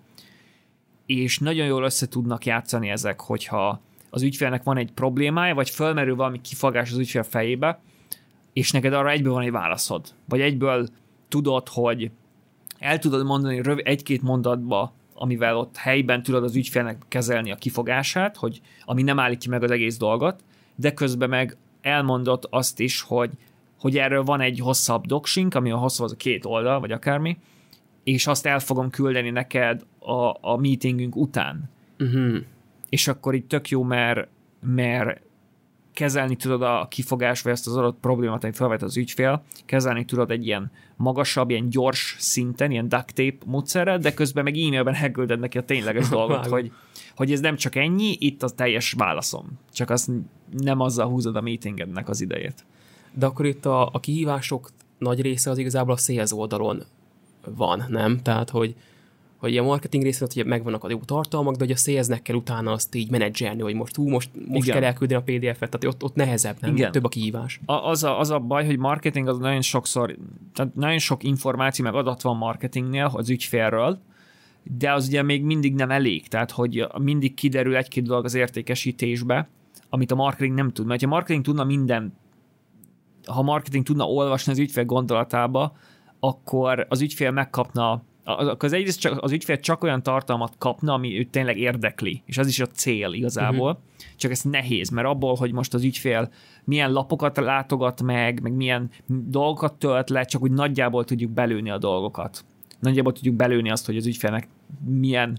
[1.06, 6.16] És nagyon jól össze tudnak játszani ezek, hogyha az ügyfélnek van egy problémája, vagy fölmerül
[6.16, 7.80] valami kifogás az ügyfél fejébe,
[8.52, 10.06] és neked arra egyből van egy válaszod.
[10.28, 10.88] Vagy egyből
[11.28, 12.10] tudod, hogy
[12.78, 18.36] el tudod mondani röv- egy-két mondatba, amivel ott helyben tudod az ügyfélnek kezelni a kifogását,
[18.36, 20.40] hogy ami nem állítja meg az egész dolgot,
[20.76, 23.30] de közben meg elmondott azt is, hogy,
[23.78, 27.38] hogy erről van egy hosszabb docsink, ami a hosszabb az a két oldal, vagy akármi,
[28.04, 31.70] és azt el fogom küldeni neked a, a meetingünk után.
[31.98, 32.36] Uh-huh.
[32.88, 34.28] És akkor így tök jó, mert,
[34.60, 35.20] mert
[35.92, 40.30] kezelni tudod a kifogás, vagy ezt az adott problémát, amit felvet az ügyfél, kezelni tudod
[40.30, 45.40] egy ilyen magasabb, ilyen gyors szinten, ilyen duct tape módszerrel, de közben meg e-mailben elkülded
[45.40, 46.72] neki a tényleges dolgot, hogy,
[47.16, 49.58] hogy ez nem csak ennyi, itt a teljes válaszom.
[49.72, 50.10] Csak azt
[50.50, 52.64] nem azzal húzod a meetingednek az idejét.
[53.12, 56.82] De akkor itt a, a kihívások nagy része az igazából a sales oldalon
[57.56, 58.22] van, nem?
[58.22, 58.74] Tehát, hogy,
[59.36, 62.72] hogy a marketing részén hogy megvannak a jó tartalmak, de hogy a salesnek kell utána
[62.72, 66.14] azt így menedzselni, hogy most hú, most, most kell elküldeni a PDF-et, tehát ott, ott
[66.14, 66.76] nehezebb, nem?
[66.76, 66.92] Igen.
[66.92, 67.60] Több a kihívás.
[67.64, 70.16] A, az, a, az a baj, hogy marketing az nagyon sokszor,
[70.54, 73.98] tehát nagyon sok információ meg adat van marketingnél az ügyfélről,
[74.62, 79.48] de az ugye még mindig nem elég, tehát hogy mindig kiderül egy-két dolog az értékesítésbe,
[79.88, 80.86] amit a marketing nem tud.
[80.86, 82.14] Mert ha a marketing tudna minden,
[83.26, 85.76] ha marketing tudna olvasni az ügyfél gondolatába,
[86.26, 88.02] akkor az ügyfél megkapna
[88.58, 92.46] az egyrészt csak, az ügyfél csak olyan tartalmat kapna, ami őt tényleg érdekli, és az
[92.46, 94.16] is a cél igazából, uh-huh.
[94.16, 96.30] csak ez nehéz, mert abból, hogy most az ügyfél
[96.64, 101.78] milyen lapokat látogat meg, meg milyen dolgokat tölt le, csak úgy nagyjából tudjuk belőni a
[101.78, 102.44] dolgokat.
[102.78, 104.48] Nagyjából tudjuk belőni azt, hogy az ügyfélnek
[104.84, 105.38] milyen,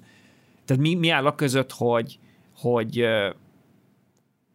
[0.65, 2.19] tehát mi, mi áll a között, hogy,
[2.57, 3.05] hogy,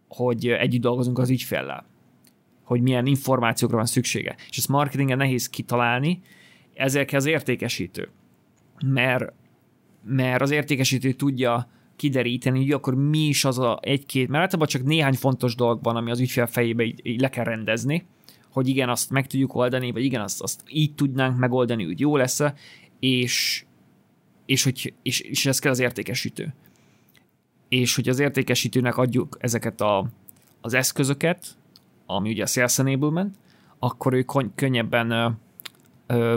[0.08, 1.84] hogy együtt dolgozunk az ügyféllel
[2.70, 4.36] hogy milyen információkra van szüksége.
[4.48, 6.20] És ezt marketingen nehéz kitalálni,
[6.74, 8.08] ezért az értékesítő
[8.86, 9.32] mert,
[10.04, 14.82] mert az értékesítő tudja kideríteni, hogy akkor mi is az a egy-két, mert általában csak
[14.82, 18.06] néhány fontos dolog van, ami az ügyfél fejébe így, így le kell rendezni,
[18.52, 22.16] hogy igen, azt meg tudjuk oldani, vagy igen, azt, azt így tudnánk megoldani, úgy jó
[22.16, 22.40] lesz
[23.00, 23.64] és,
[24.46, 26.54] és, hogy, és, és ez kell az értékesítő.
[27.68, 30.06] És hogy az értékesítőnek adjuk ezeket a,
[30.60, 31.58] az eszközöket,
[32.16, 33.36] ami ugye a Sales Enablement,
[33.78, 35.28] akkor ő könnyebben ö,
[36.06, 36.36] ö,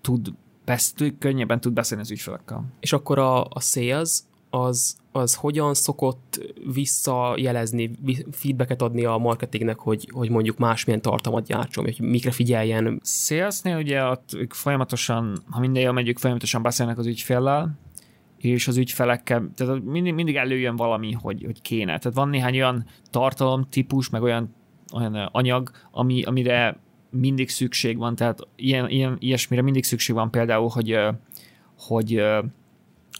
[0.00, 0.32] tud
[0.64, 2.64] best, könnyebben tud beszélni az ügyfelekkel.
[2.80, 6.40] És akkor a, a sales az, az hogyan szokott
[6.72, 7.90] visszajelezni,
[8.30, 13.00] feedbacket adni a marketingnek, hogy, hogy mondjuk másmilyen tartalmat gyártson, hogy mikre figyeljen?
[13.02, 17.78] Salesnél ugye ott ők folyamatosan, ha minden jól megyük, folyamatosan beszélnek az ügyféllel,
[18.36, 21.98] és az ügyfelekkel, tehát mindig, mindig előjön valami, hogy, hogy kéne.
[21.98, 24.54] Tehát van néhány olyan tartalomtípus, meg olyan,
[24.94, 26.76] olyan anyag, ami, amire
[27.10, 30.98] mindig szükség van, tehát ilyen, ilyen, ilyesmire mindig szükség van például, hogy,
[31.78, 32.22] hogy,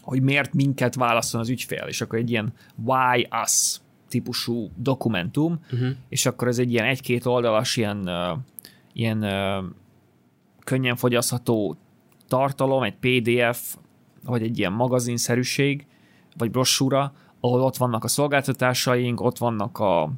[0.01, 5.89] hogy miért minket válaszol az ügyfél, és akkor egy ilyen why us típusú dokumentum, uh-huh.
[6.09, 8.09] és akkor ez egy ilyen egy-két oldalas ilyen,
[8.93, 9.25] ilyen
[10.63, 11.77] könnyen fogyasztható
[12.27, 13.75] tartalom, egy PDF,
[14.25, 15.85] vagy egy ilyen magazinszerűség,
[16.37, 20.11] vagy brossúra, ahol ott vannak a szolgáltatásaink, ott vannak a,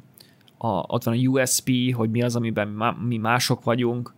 [0.58, 2.68] a, ott van a USP, hogy mi az, amiben
[3.06, 4.14] mi mások vagyunk,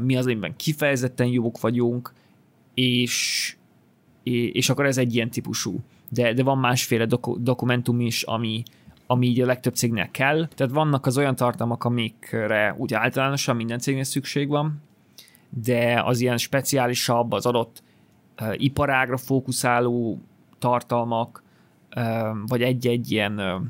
[0.00, 2.12] mi az, amiben kifejezetten jók vagyunk,
[2.74, 3.56] és,
[4.22, 5.80] és akkor ez egy ilyen típusú.
[6.08, 8.62] De, de van másféle doku, dokumentum is, ami,
[9.06, 10.48] ami így a legtöbb cégnél kell.
[10.54, 14.82] Tehát vannak az olyan tartalmak, amikre úgy általánosan minden cégnél szükség van,
[15.50, 17.82] de az ilyen speciálisabb, az adott
[18.40, 20.20] uh, iparágra fókuszáló
[20.58, 21.42] tartalmak,
[21.96, 22.02] uh,
[22.46, 23.62] vagy egy-egy ilyen uh,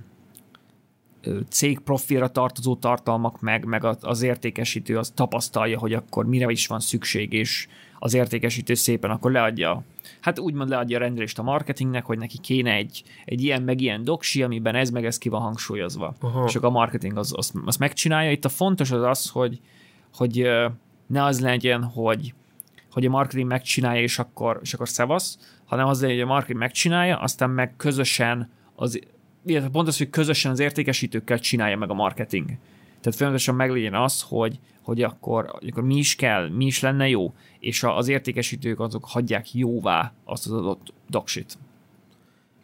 [1.49, 6.81] cég profilra tartozó tartalmak, meg, meg az értékesítő az tapasztalja, hogy akkor mire is van
[6.81, 9.83] szükség, és az értékesítő szépen akkor leadja,
[10.21, 14.05] hát úgymond leadja a rendelést a marketingnek, hogy neki kéne egy, egy ilyen meg ilyen
[14.05, 16.15] doksi, amiben ez meg ez ki van hangsúlyozva.
[16.21, 16.45] Aha.
[16.47, 18.31] És akkor a marketing az, az, az megcsinálja.
[18.31, 19.61] Itt a fontos az az, hogy,
[20.15, 20.49] hogy
[21.07, 22.35] ne az legyen, hogy,
[22.93, 26.59] hogy a marketing megcsinálja, és akkor, és akkor szevasz, hanem az legyen, hogy a marketing
[26.59, 29.01] megcsinálja, aztán meg közösen az
[29.51, 32.47] illetve pont az, hogy közösen az értékesítőkkel csinálja meg a marketing.
[33.01, 37.35] Tehát folyamatosan meglegyen az, hogy, hogy akkor, akkor mi is kell, mi is lenne jó,
[37.59, 41.59] és az értékesítők azok hagyják jóvá azt az adott doksit.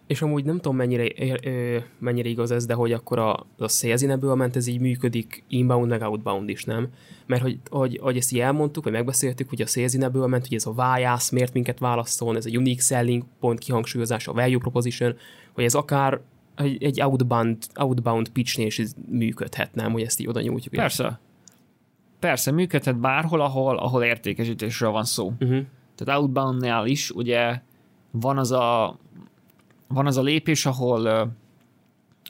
[0.06, 1.08] És amúgy nem tudom, mennyire,
[1.42, 5.88] ö, mennyire igaz ez, de hogy akkor a, a sales enablement ez így működik inbound
[5.88, 6.88] meg outbound is, nem?
[7.26, 10.66] Mert hogy, hogy, hogy ezt így elmondtuk, vagy megbeszéltük, hogy a sales enablement, hogy ez
[10.66, 15.16] a vájász, miért minket válaszol, ez a unique selling point kihangsúlyozás, a value proposition,
[15.52, 16.20] hogy ez akár
[16.56, 19.92] egy, egy outbound, outbound pitchnél is működhet, nem?
[19.92, 20.74] Hogy ezt így oda nyújtjuk.
[20.74, 21.18] Persze.
[22.18, 25.32] Persze, működhet bárhol, ahol, ahol értékesítésről van szó.
[25.40, 25.64] Uh-huh.
[25.94, 27.60] Tehát outboundnál is ugye
[28.10, 28.98] van az a,
[29.88, 31.06] van az a lépés, ahol,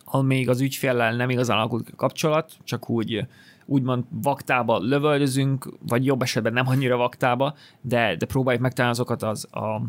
[0.05, 3.27] ahol még az ügyféllel nem igazán alakult a kapcsolat, csak úgy
[3.67, 9.49] úgymond vaktába lövöldözünk, vagy jobb esetben nem annyira vaktába, de, de próbáljuk megtalálni azokat az,
[9.51, 9.83] a,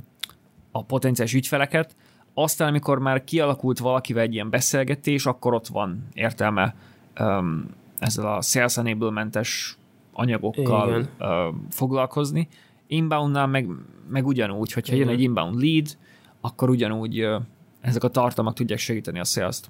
[0.72, 1.96] a potenciális ügyfeleket.
[2.38, 6.76] Aztán, amikor már kialakult valakivel egy ilyen beszélgetés, akkor ott van értelme
[7.20, 7.66] um,
[8.00, 9.78] ezzel a sales enablementes
[10.14, 11.10] anyagokkal Igen.
[11.20, 12.48] uh, foglalkozni.
[12.88, 13.68] Inboundnál meg,
[14.10, 15.08] meg ugyanúgy, hogyha Igen.
[15.08, 15.98] jön egy inbound lead,
[16.42, 17.42] akkor ugyanúgy uh,
[17.82, 19.70] ezek a tartalmak tudják segíteni a sales-t.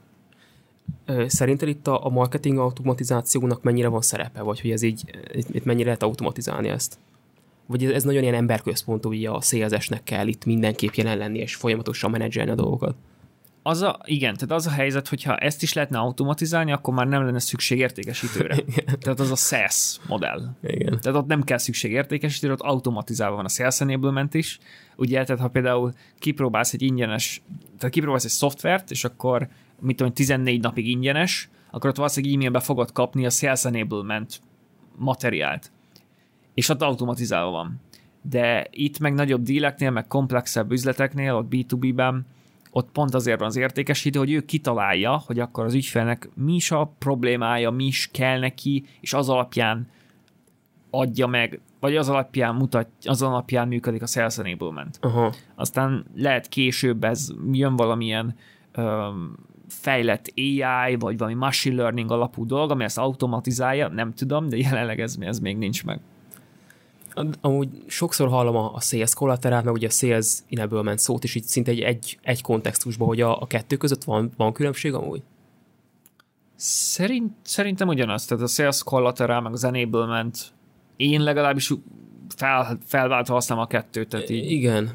[1.28, 5.86] Szerinted itt a, a marketing automatizációnak mennyire van szerepe, vagy hogy ez így, itt mennyire
[5.86, 6.97] lehet automatizálni ezt?
[7.67, 12.12] Vagy ez, nagyon ilyen emberközpontú, hogy a szélzesnek kell itt mindenképp jelen lenni, és folyamatosan
[12.12, 12.95] menedzselni a dolgokat?
[13.67, 17.25] Az a, igen, tehát az a helyzet, hogyha ezt is lehetne automatizálni, akkor már nem
[17.25, 18.56] lenne szükség értékesítőre.
[18.67, 18.99] Igen.
[18.99, 20.41] Tehát az a SaaS modell.
[20.63, 20.99] Igen.
[21.01, 24.60] Tehát ott nem kell szükség értékesítőre, ott automatizálva van a sales enablement is.
[24.95, 27.41] Ugye, tehát ha például kipróbálsz egy ingyenes,
[27.78, 29.47] tehát kipróbálsz egy szoftvert, és akkor
[29.80, 34.41] mit tudom, 14 napig ingyenes, akkor ott valószínűleg e-mailbe fogod kapni a sales enablement
[34.95, 35.71] materiált.
[36.56, 37.80] És ott automatizálva van.
[38.22, 42.26] De itt meg nagyobb díleknél, meg komplexebb üzleteknél, ott B2B-ben,
[42.72, 46.72] ott pont azért van az értékesítő, hogy ő kitalálja, hogy akkor az ügyfelnek mi is
[46.72, 49.88] a problémája, mi is kell neki, és az alapján
[50.89, 54.98] adja meg, vagy az alapján mutat, az alapján működik a sales enablement.
[55.02, 55.34] Aha.
[55.56, 58.36] Aztán lehet később ez jön valamilyen
[58.72, 59.36] öm,
[59.68, 65.00] fejlett AI, vagy valami machine learning alapú dolog, ami ezt automatizálja, nem tudom, de jelenleg
[65.00, 66.00] ez, ez még nincs meg.
[67.41, 71.43] Amúgy sokszor hallom a, a sales collaterát, meg ugye a sales enablement szót is így
[71.43, 75.21] szinte egy, egy, egy kontextusban, hogy a, a kettő között van, van különbség amúgy?
[76.56, 80.54] Szerint, szerintem ugyanaz, tehát a sales collateral, meg az enablement,
[80.95, 81.73] én legalábbis
[82.36, 84.10] fel, felváltva használom a kettőt.
[84.10, 84.51] Tehát így.
[84.51, 84.91] Igen,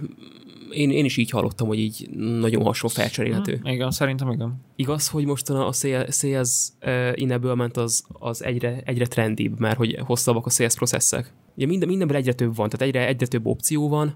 [0.70, 3.56] én, én is így hallottam, hogy így nagyon hasonló felcserélhető.
[3.56, 4.54] Hmm, igen, szerintem igen.
[4.76, 5.72] Igaz, hogy most a
[6.08, 6.68] sales
[7.14, 11.32] enablement az, az egyre, egyre trendibb, mert hogy hosszabbak a sales processzek.
[11.60, 14.14] Ugye minden, mindenben egyre több van, tehát egyre, egyre több opció van,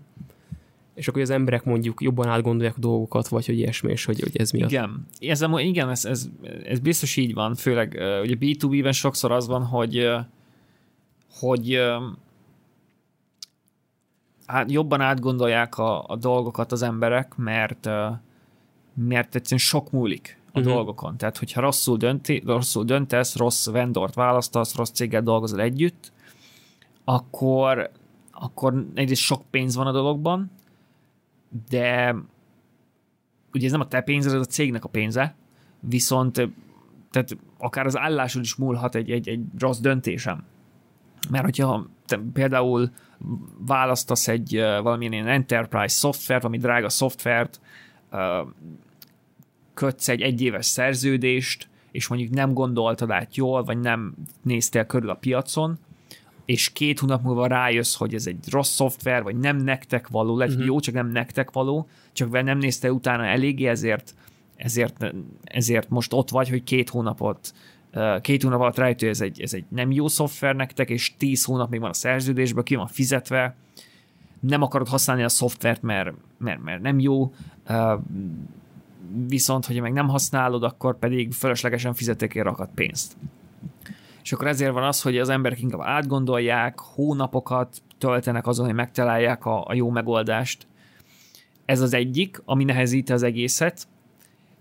[0.95, 4.37] és akkor az emberek mondjuk jobban átgondolják a dolgokat, vagy hogy ilyesmi, és hogy, hogy
[4.37, 4.71] ez miatt.
[4.71, 6.29] Igen, ez, igen ez, ez,
[6.65, 7.89] ez biztos így van, főleg
[8.23, 10.09] ugye B2B-ben sokszor az van, hogy
[11.41, 11.79] hogy
[14.47, 17.89] hát jobban átgondolják a, a dolgokat az emberek, mert
[18.95, 20.75] mert egyszerűen sok múlik a uh-huh.
[20.75, 21.17] dolgokon.
[21.17, 26.13] Tehát, hogyha rosszul, dönti, rosszul döntesz, rossz vendort választasz, rossz céggel dolgozol együtt,
[27.05, 27.91] akkor,
[28.33, 30.51] akkor egyrészt sok pénz van a dologban,
[31.69, 32.15] de
[33.53, 35.35] ugye ez nem a te pénzed, ez a cégnek a pénze,
[35.81, 36.33] viszont
[37.11, 40.45] tehát akár az állásod is múlhat egy, egy, egy rossz döntésem.
[41.31, 42.91] Mert hogyha te például
[43.59, 47.61] választasz egy valamilyen ilyen enterprise szoftvert, valami drága szoftvert,
[49.75, 55.15] kötsz egy egyéves szerződést, és mondjuk nem gondoltad át jól, vagy nem néztél körül a
[55.15, 55.79] piacon,
[56.45, 60.53] és két hónap múlva rájössz, hogy ez egy rossz szoftver, vagy nem nektek való, lehet,
[60.53, 60.69] uh-huh.
[60.69, 64.15] jó, csak nem nektek való, csak nem néztél utána eléggé, ezért,
[64.57, 67.55] ezért, ezért most ott vagy, hogy két hónapot
[68.21, 71.45] két hónap alatt rájött, hogy ez egy, ez egy nem jó szoftver nektek, és tíz
[71.45, 73.57] hónap még van a szerződésben, ki van fizetve,
[74.41, 77.35] nem akarod használni a szoftvert, mert, mert, mert nem jó,
[79.29, 83.17] viszont, hogyha meg nem használod, akkor pedig fölöslegesen fizetek rakat pénzt.
[84.25, 89.47] És akkor ezért van az, hogy az emberek inkább átgondolják, hónapokat töltenek azon, hogy megtalálják
[89.47, 90.67] a, a jó megoldást.
[91.65, 93.87] Ez az egyik, ami nehezíti az egészet,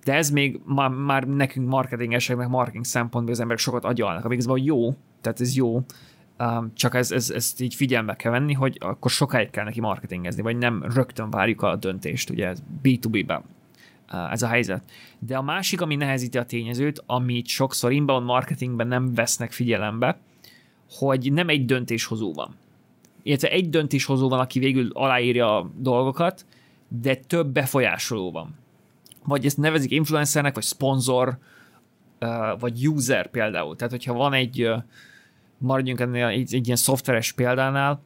[0.04, 4.48] de ez még már, már nekünk marketingeseknek, marketing szempontból az emberek sokat agyalnak, amíg ez
[4.56, 5.82] jó, tehát ez jó,
[6.40, 10.42] um, csak ez, ez, ezt így figyelme kell venni, hogy akkor sokáig kell neki marketingezni,
[10.42, 13.63] vagy nem rögtön várjuk a döntést, ugye ez B2B-ben uh,
[14.32, 14.84] ez a helyzet.
[15.20, 20.20] De a másik, ami nehezíti a tényezőt, amit sokszor inbound marketingben nem vesznek figyelembe,
[20.90, 22.56] hogy nem egy döntéshozó van.
[23.24, 26.46] Illetve egy döntéshozó van, aki végül aláírja a dolgokat,
[26.88, 28.62] de több befolyásoló van
[29.24, 31.38] vagy ezt nevezik influencernek, vagy sponsor,
[32.60, 33.76] vagy user például.
[33.76, 34.70] Tehát, hogyha van egy,
[35.58, 38.02] maradjunk ennél egy, egy ilyen szoftveres példánál,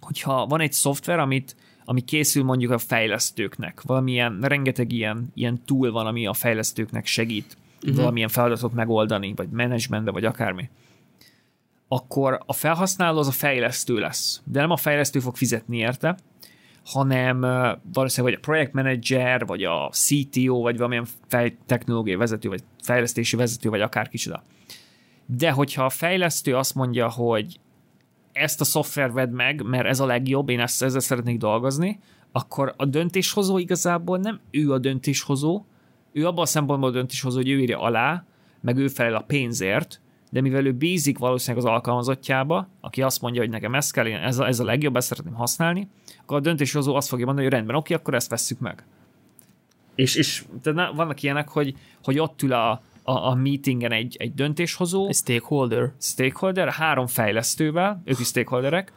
[0.00, 1.56] hogyha van egy szoftver, amit
[1.90, 7.56] ami készül mondjuk a fejlesztőknek, valamilyen, rengeteg ilyen, ilyen tool van, ami a fejlesztőknek segít
[7.82, 7.96] uh-huh.
[7.96, 10.68] valamilyen feladatot megoldani, vagy menedzsmentbe, vagy akármi,
[11.88, 14.42] akkor a felhasználó az a fejlesztő lesz.
[14.44, 16.16] De nem a fejlesztő fog fizetni érte,
[16.84, 17.40] hanem
[17.92, 23.68] valószínűleg vagy a projektmenedzser, vagy a CTO, vagy valamilyen fej, technológiai vezető, vagy fejlesztési vezető,
[23.68, 24.42] vagy akár kicsoda.
[25.26, 27.60] De hogyha a fejlesztő azt mondja, hogy
[28.32, 31.98] ezt a szoftver vedd meg, mert ez a legjobb, én ezt, ezzel szeretnék dolgozni,
[32.32, 35.64] akkor a döntéshozó igazából nem ő a döntéshozó,
[36.12, 38.24] ő abban a szempontból a döntéshozó, hogy ő írja alá,
[38.60, 40.00] meg ő felel a pénzért,
[40.30, 44.38] de mivel ő bízik valószínűleg az alkalmazottjába, aki azt mondja, hogy nekem ez kell, ez
[44.38, 45.88] a, ez a legjobb, ezt szeretném használni,
[46.20, 48.84] akkor a döntéshozó azt fogja mondani, hogy rendben, oké, akkor ezt vesszük meg.
[49.94, 54.34] És, és de vannak ilyenek, hogy, hogy ott ül a, a, a meetingen egy, egy
[54.34, 55.08] döntéshozó.
[55.08, 55.92] Egy stakeholder.
[56.00, 58.92] Stakeholder, három fejlesztővel, ők is stakeholderek.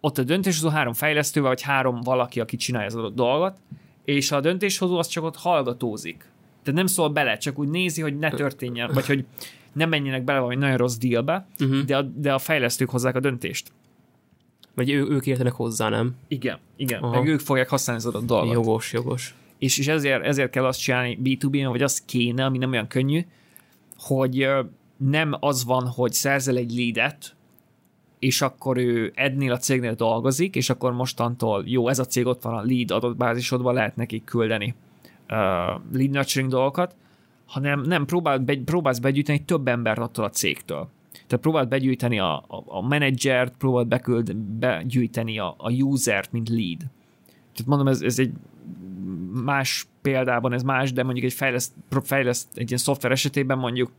[0.00, 3.56] Ott a döntéshozó három fejlesztővel, vagy három valaki, aki csinálja az adott dolgot,
[4.04, 6.16] és a döntéshozó az csak ott hallgatózik.
[6.62, 9.24] Tehát nem szól bele, csak úgy nézi, hogy ne történjen, vagy hogy
[9.72, 11.80] ne menjenek bele valami nagyon rossz dealbe, uh-huh.
[11.80, 13.72] de, a, de a fejlesztők hozzák a döntést.
[14.74, 16.16] Vagy ő, ők értenek hozzá, nem?
[16.28, 17.02] Igen, igen.
[17.02, 17.18] Aha.
[17.18, 18.52] Meg ők fogják használni az adott dolgot.
[18.52, 19.34] Jogos, jogos.
[19.58, 23.26] És, és ezért, ezért kell azt csinálni B2B-en, vagy az kéne, ami nem olyan könnyű,
[23.98, 24.48] hogy
[24.96, 27.36] nem az van, hogy szerzel egy leadet,
[28.18, 32.42] és akkor ő ednél a cégnél dolgozik, és akkor mostantól jó, ez a cég ott
[32.42, 34.74] van a lead adott bázisodban, lehet nekik küldeni
[35.30, 35.36] uh,
[35.92, 36.96] lead nurturing dolgokat,
[37.46, 40.88] hanem nem, próbál be, próbálsz begyűjteni több embert attól a cégtől.
[41.12, 46.78] Tehát próbáld begyűjteni a, a, a menedzsert, próbáld beküld, begyűjteni a, a usert, mint lead.
[47.52, 48.32] Tehát mondom, ez, ez egy
[49.44, 53.90] más példában ez más, de mondjuk egy fejleszt, fejleszt egy ilyen szoftver esetében mondjuk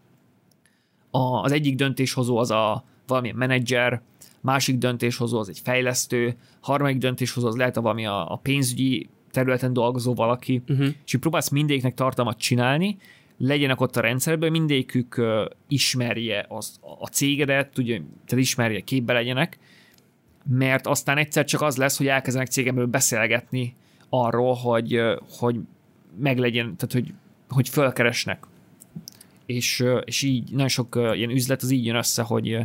[1.11, 4.01] a, az egyik döntéshozó az a valamilyen menedzser,
[4.41, 9.73] másik döntéshozó az egy fejlesztő, harmadik döntéshozó az lehet a valami a, a pénzügyi területen
[9.73, 10.87] dolgozó valaki, uh-huh.
[11.05, 12.97] és próbálsz mindegyiknek tartalmat csinálni,
[13.37, 17.95] legyenek ott a rendszerben, mindegyikük uh, ismerje az, a cégedet, tudja,
[18.25, 19.59] tehát ismerje, képbe legyenek,
[20.49, 23.75] mert aztán egyszer csak az lesz, hogy elkezdenek cégemből beszélgetni
[24.09, 25.01] arról, hogy,
[25.39, 25.59] hogy
[26.19, 27.13] meglegyen, tehát hogy,
[27.49, 28.45] hogy fölkeresnek.
[29.45, 32.59] És, és így nagyon sok ilyen üzlet az így jön össze, hogy,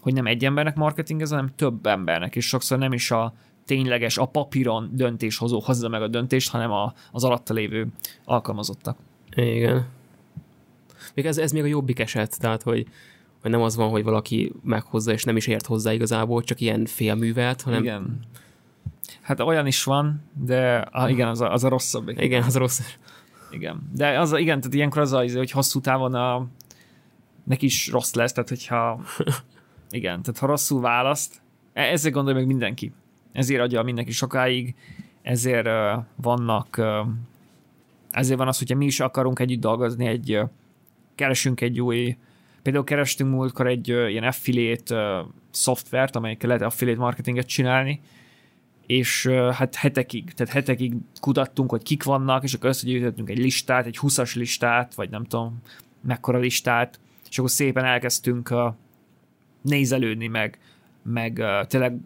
[0.00, 3.34] hogy nem egy embernek marketingez, hanem több embernek, és sokszor nem is a
[3.64, 7.86] tényleges, a papíron döntéshozó hozza meg a döntést, hanem a, az alatta lévő
[8.24, 8.98] alkalmazottak.
[9.34, 9.86] Igen.
[11.14, 12.86] Még ez, ez még a jobbik eset, tehát hogy,
[13.42, 16.86] hogy nem az van, hogy valaki meghozza, és nem is ért hozzá igazából, csak ilyen
[16.86, 17.82] félművelt, hanem...
[17.82, 18.20] Igen.
[19.22, 22.08] Hát olyan is van, de ah, igen, az a, az a rosszabb.
[22.08, 22.86] Igen, az a rosszabb.
[23.50, 23.90] Igen.
[23.94, 26.46] De az igen, tehát ilyenkor az, a, hogy hosszú távon a,
[27.44, 29.00] neki is rossz lesz, tehát hogyha
[29.90, 31.42] igen, tehát ha rosszul választ,
[31.72, 32.92] e, ezért gondolja meg mindenki.
[33.32, 34.74] Ezért adja mindenki sokáig,
[35.22, 37.06] ezért uh, vannak uh,
[38.10, 40.48] ezért van az, hogyha mi is akarunk együtt dolgozni, egy uh,
[41.14, 42.16] keresünk egy új
[42.62, 48.00] például kerestünk múltkor egy uh, ilyen affiliate uh, szoftvert, amelyikkel lehet affiliate marketinget csinálni,
[48.86, 53.98] és hát hetekig, tehát hetekig kutattunk, hogy kik vannak, és akkor összegyűjtöttünk egy listát, egy
[54.00, 55.60] 20-as listát, vagy nem tudom,
[56.00, 58.54] mekkora listát, és akkor szépen elkezdtünk
[59.62, 60.58] nézelődni, meg,
[61.02, 61.96] meg tényleg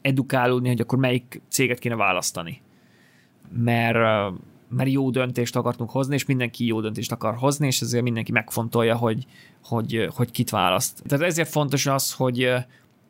[0.00, 2.60] edukálódni, hogy akkor melyik céget kéne választani.
[3.52, 3.98] Mert,
[4.68, 8.96] mert jó döntést akartunk hozni, és mindenki jó döntést akar hozni, és ezért mindenki megfontolja,
[8.96, 9.26] hogy,
[9.62, 11.02] hogy, hogy kit választ.
[11.06, 12.54] Tehát ezért fontos az, hogy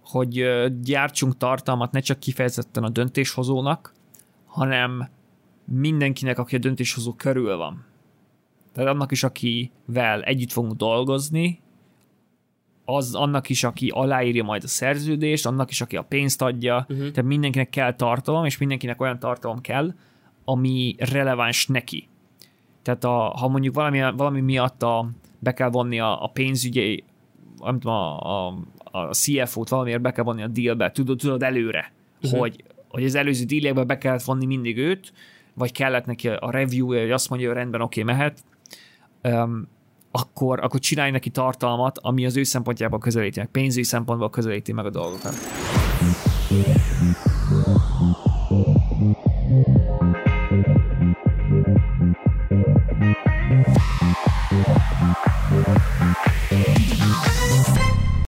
[0.09, 0.45] hogy
[0.83, 3.93] gyártsunk tartalmat ne csak kifejezetten a döntéshozónak,
[4.47, 5.09] hanem
[5.65, 7.85] mindenkinek, aki a döntéshozó körül van.
[8.73, 11.61] Tehát annak is, akivel együtt fogunk dolgozni,
[12.85, 16.99] az annak is, aki aláírja majd a szerződést, annak is, aki a pénzt adja, uh-huh.
[16.99, 19.95] tehát mindenkinek kell tartalom, és mindenkinek olyan tartalom kell,
[20.45, 22.09] ami releváns neki.
[22.83, 27.05] Tehát a, ha mondjuk valami, valami miatt a, be kell vonni a, a pénzügyi,
[27.83, 28.59] a, a,
[28.91, 32.41] a CFO-t valamiért be kell vonni a dealbe, tudod, tudod előre, uh-huh.
[32.41, 35.13] hogy, hogy az előző dealekbe be kellett vonni mindig őt,
[35.55, 38.45] vagy kellett neki a review hogy azt mondja, hogy rendben, oké, okay, mehet,
[39.23, 39.69] um,
[40.11, 44.87] akkor, akkor csinálj neki tartalmat, ami az ő szempontjából közelíti meg, pénzügyi szempontból közelíti meg
[44.87, 45.35] a dolgokat.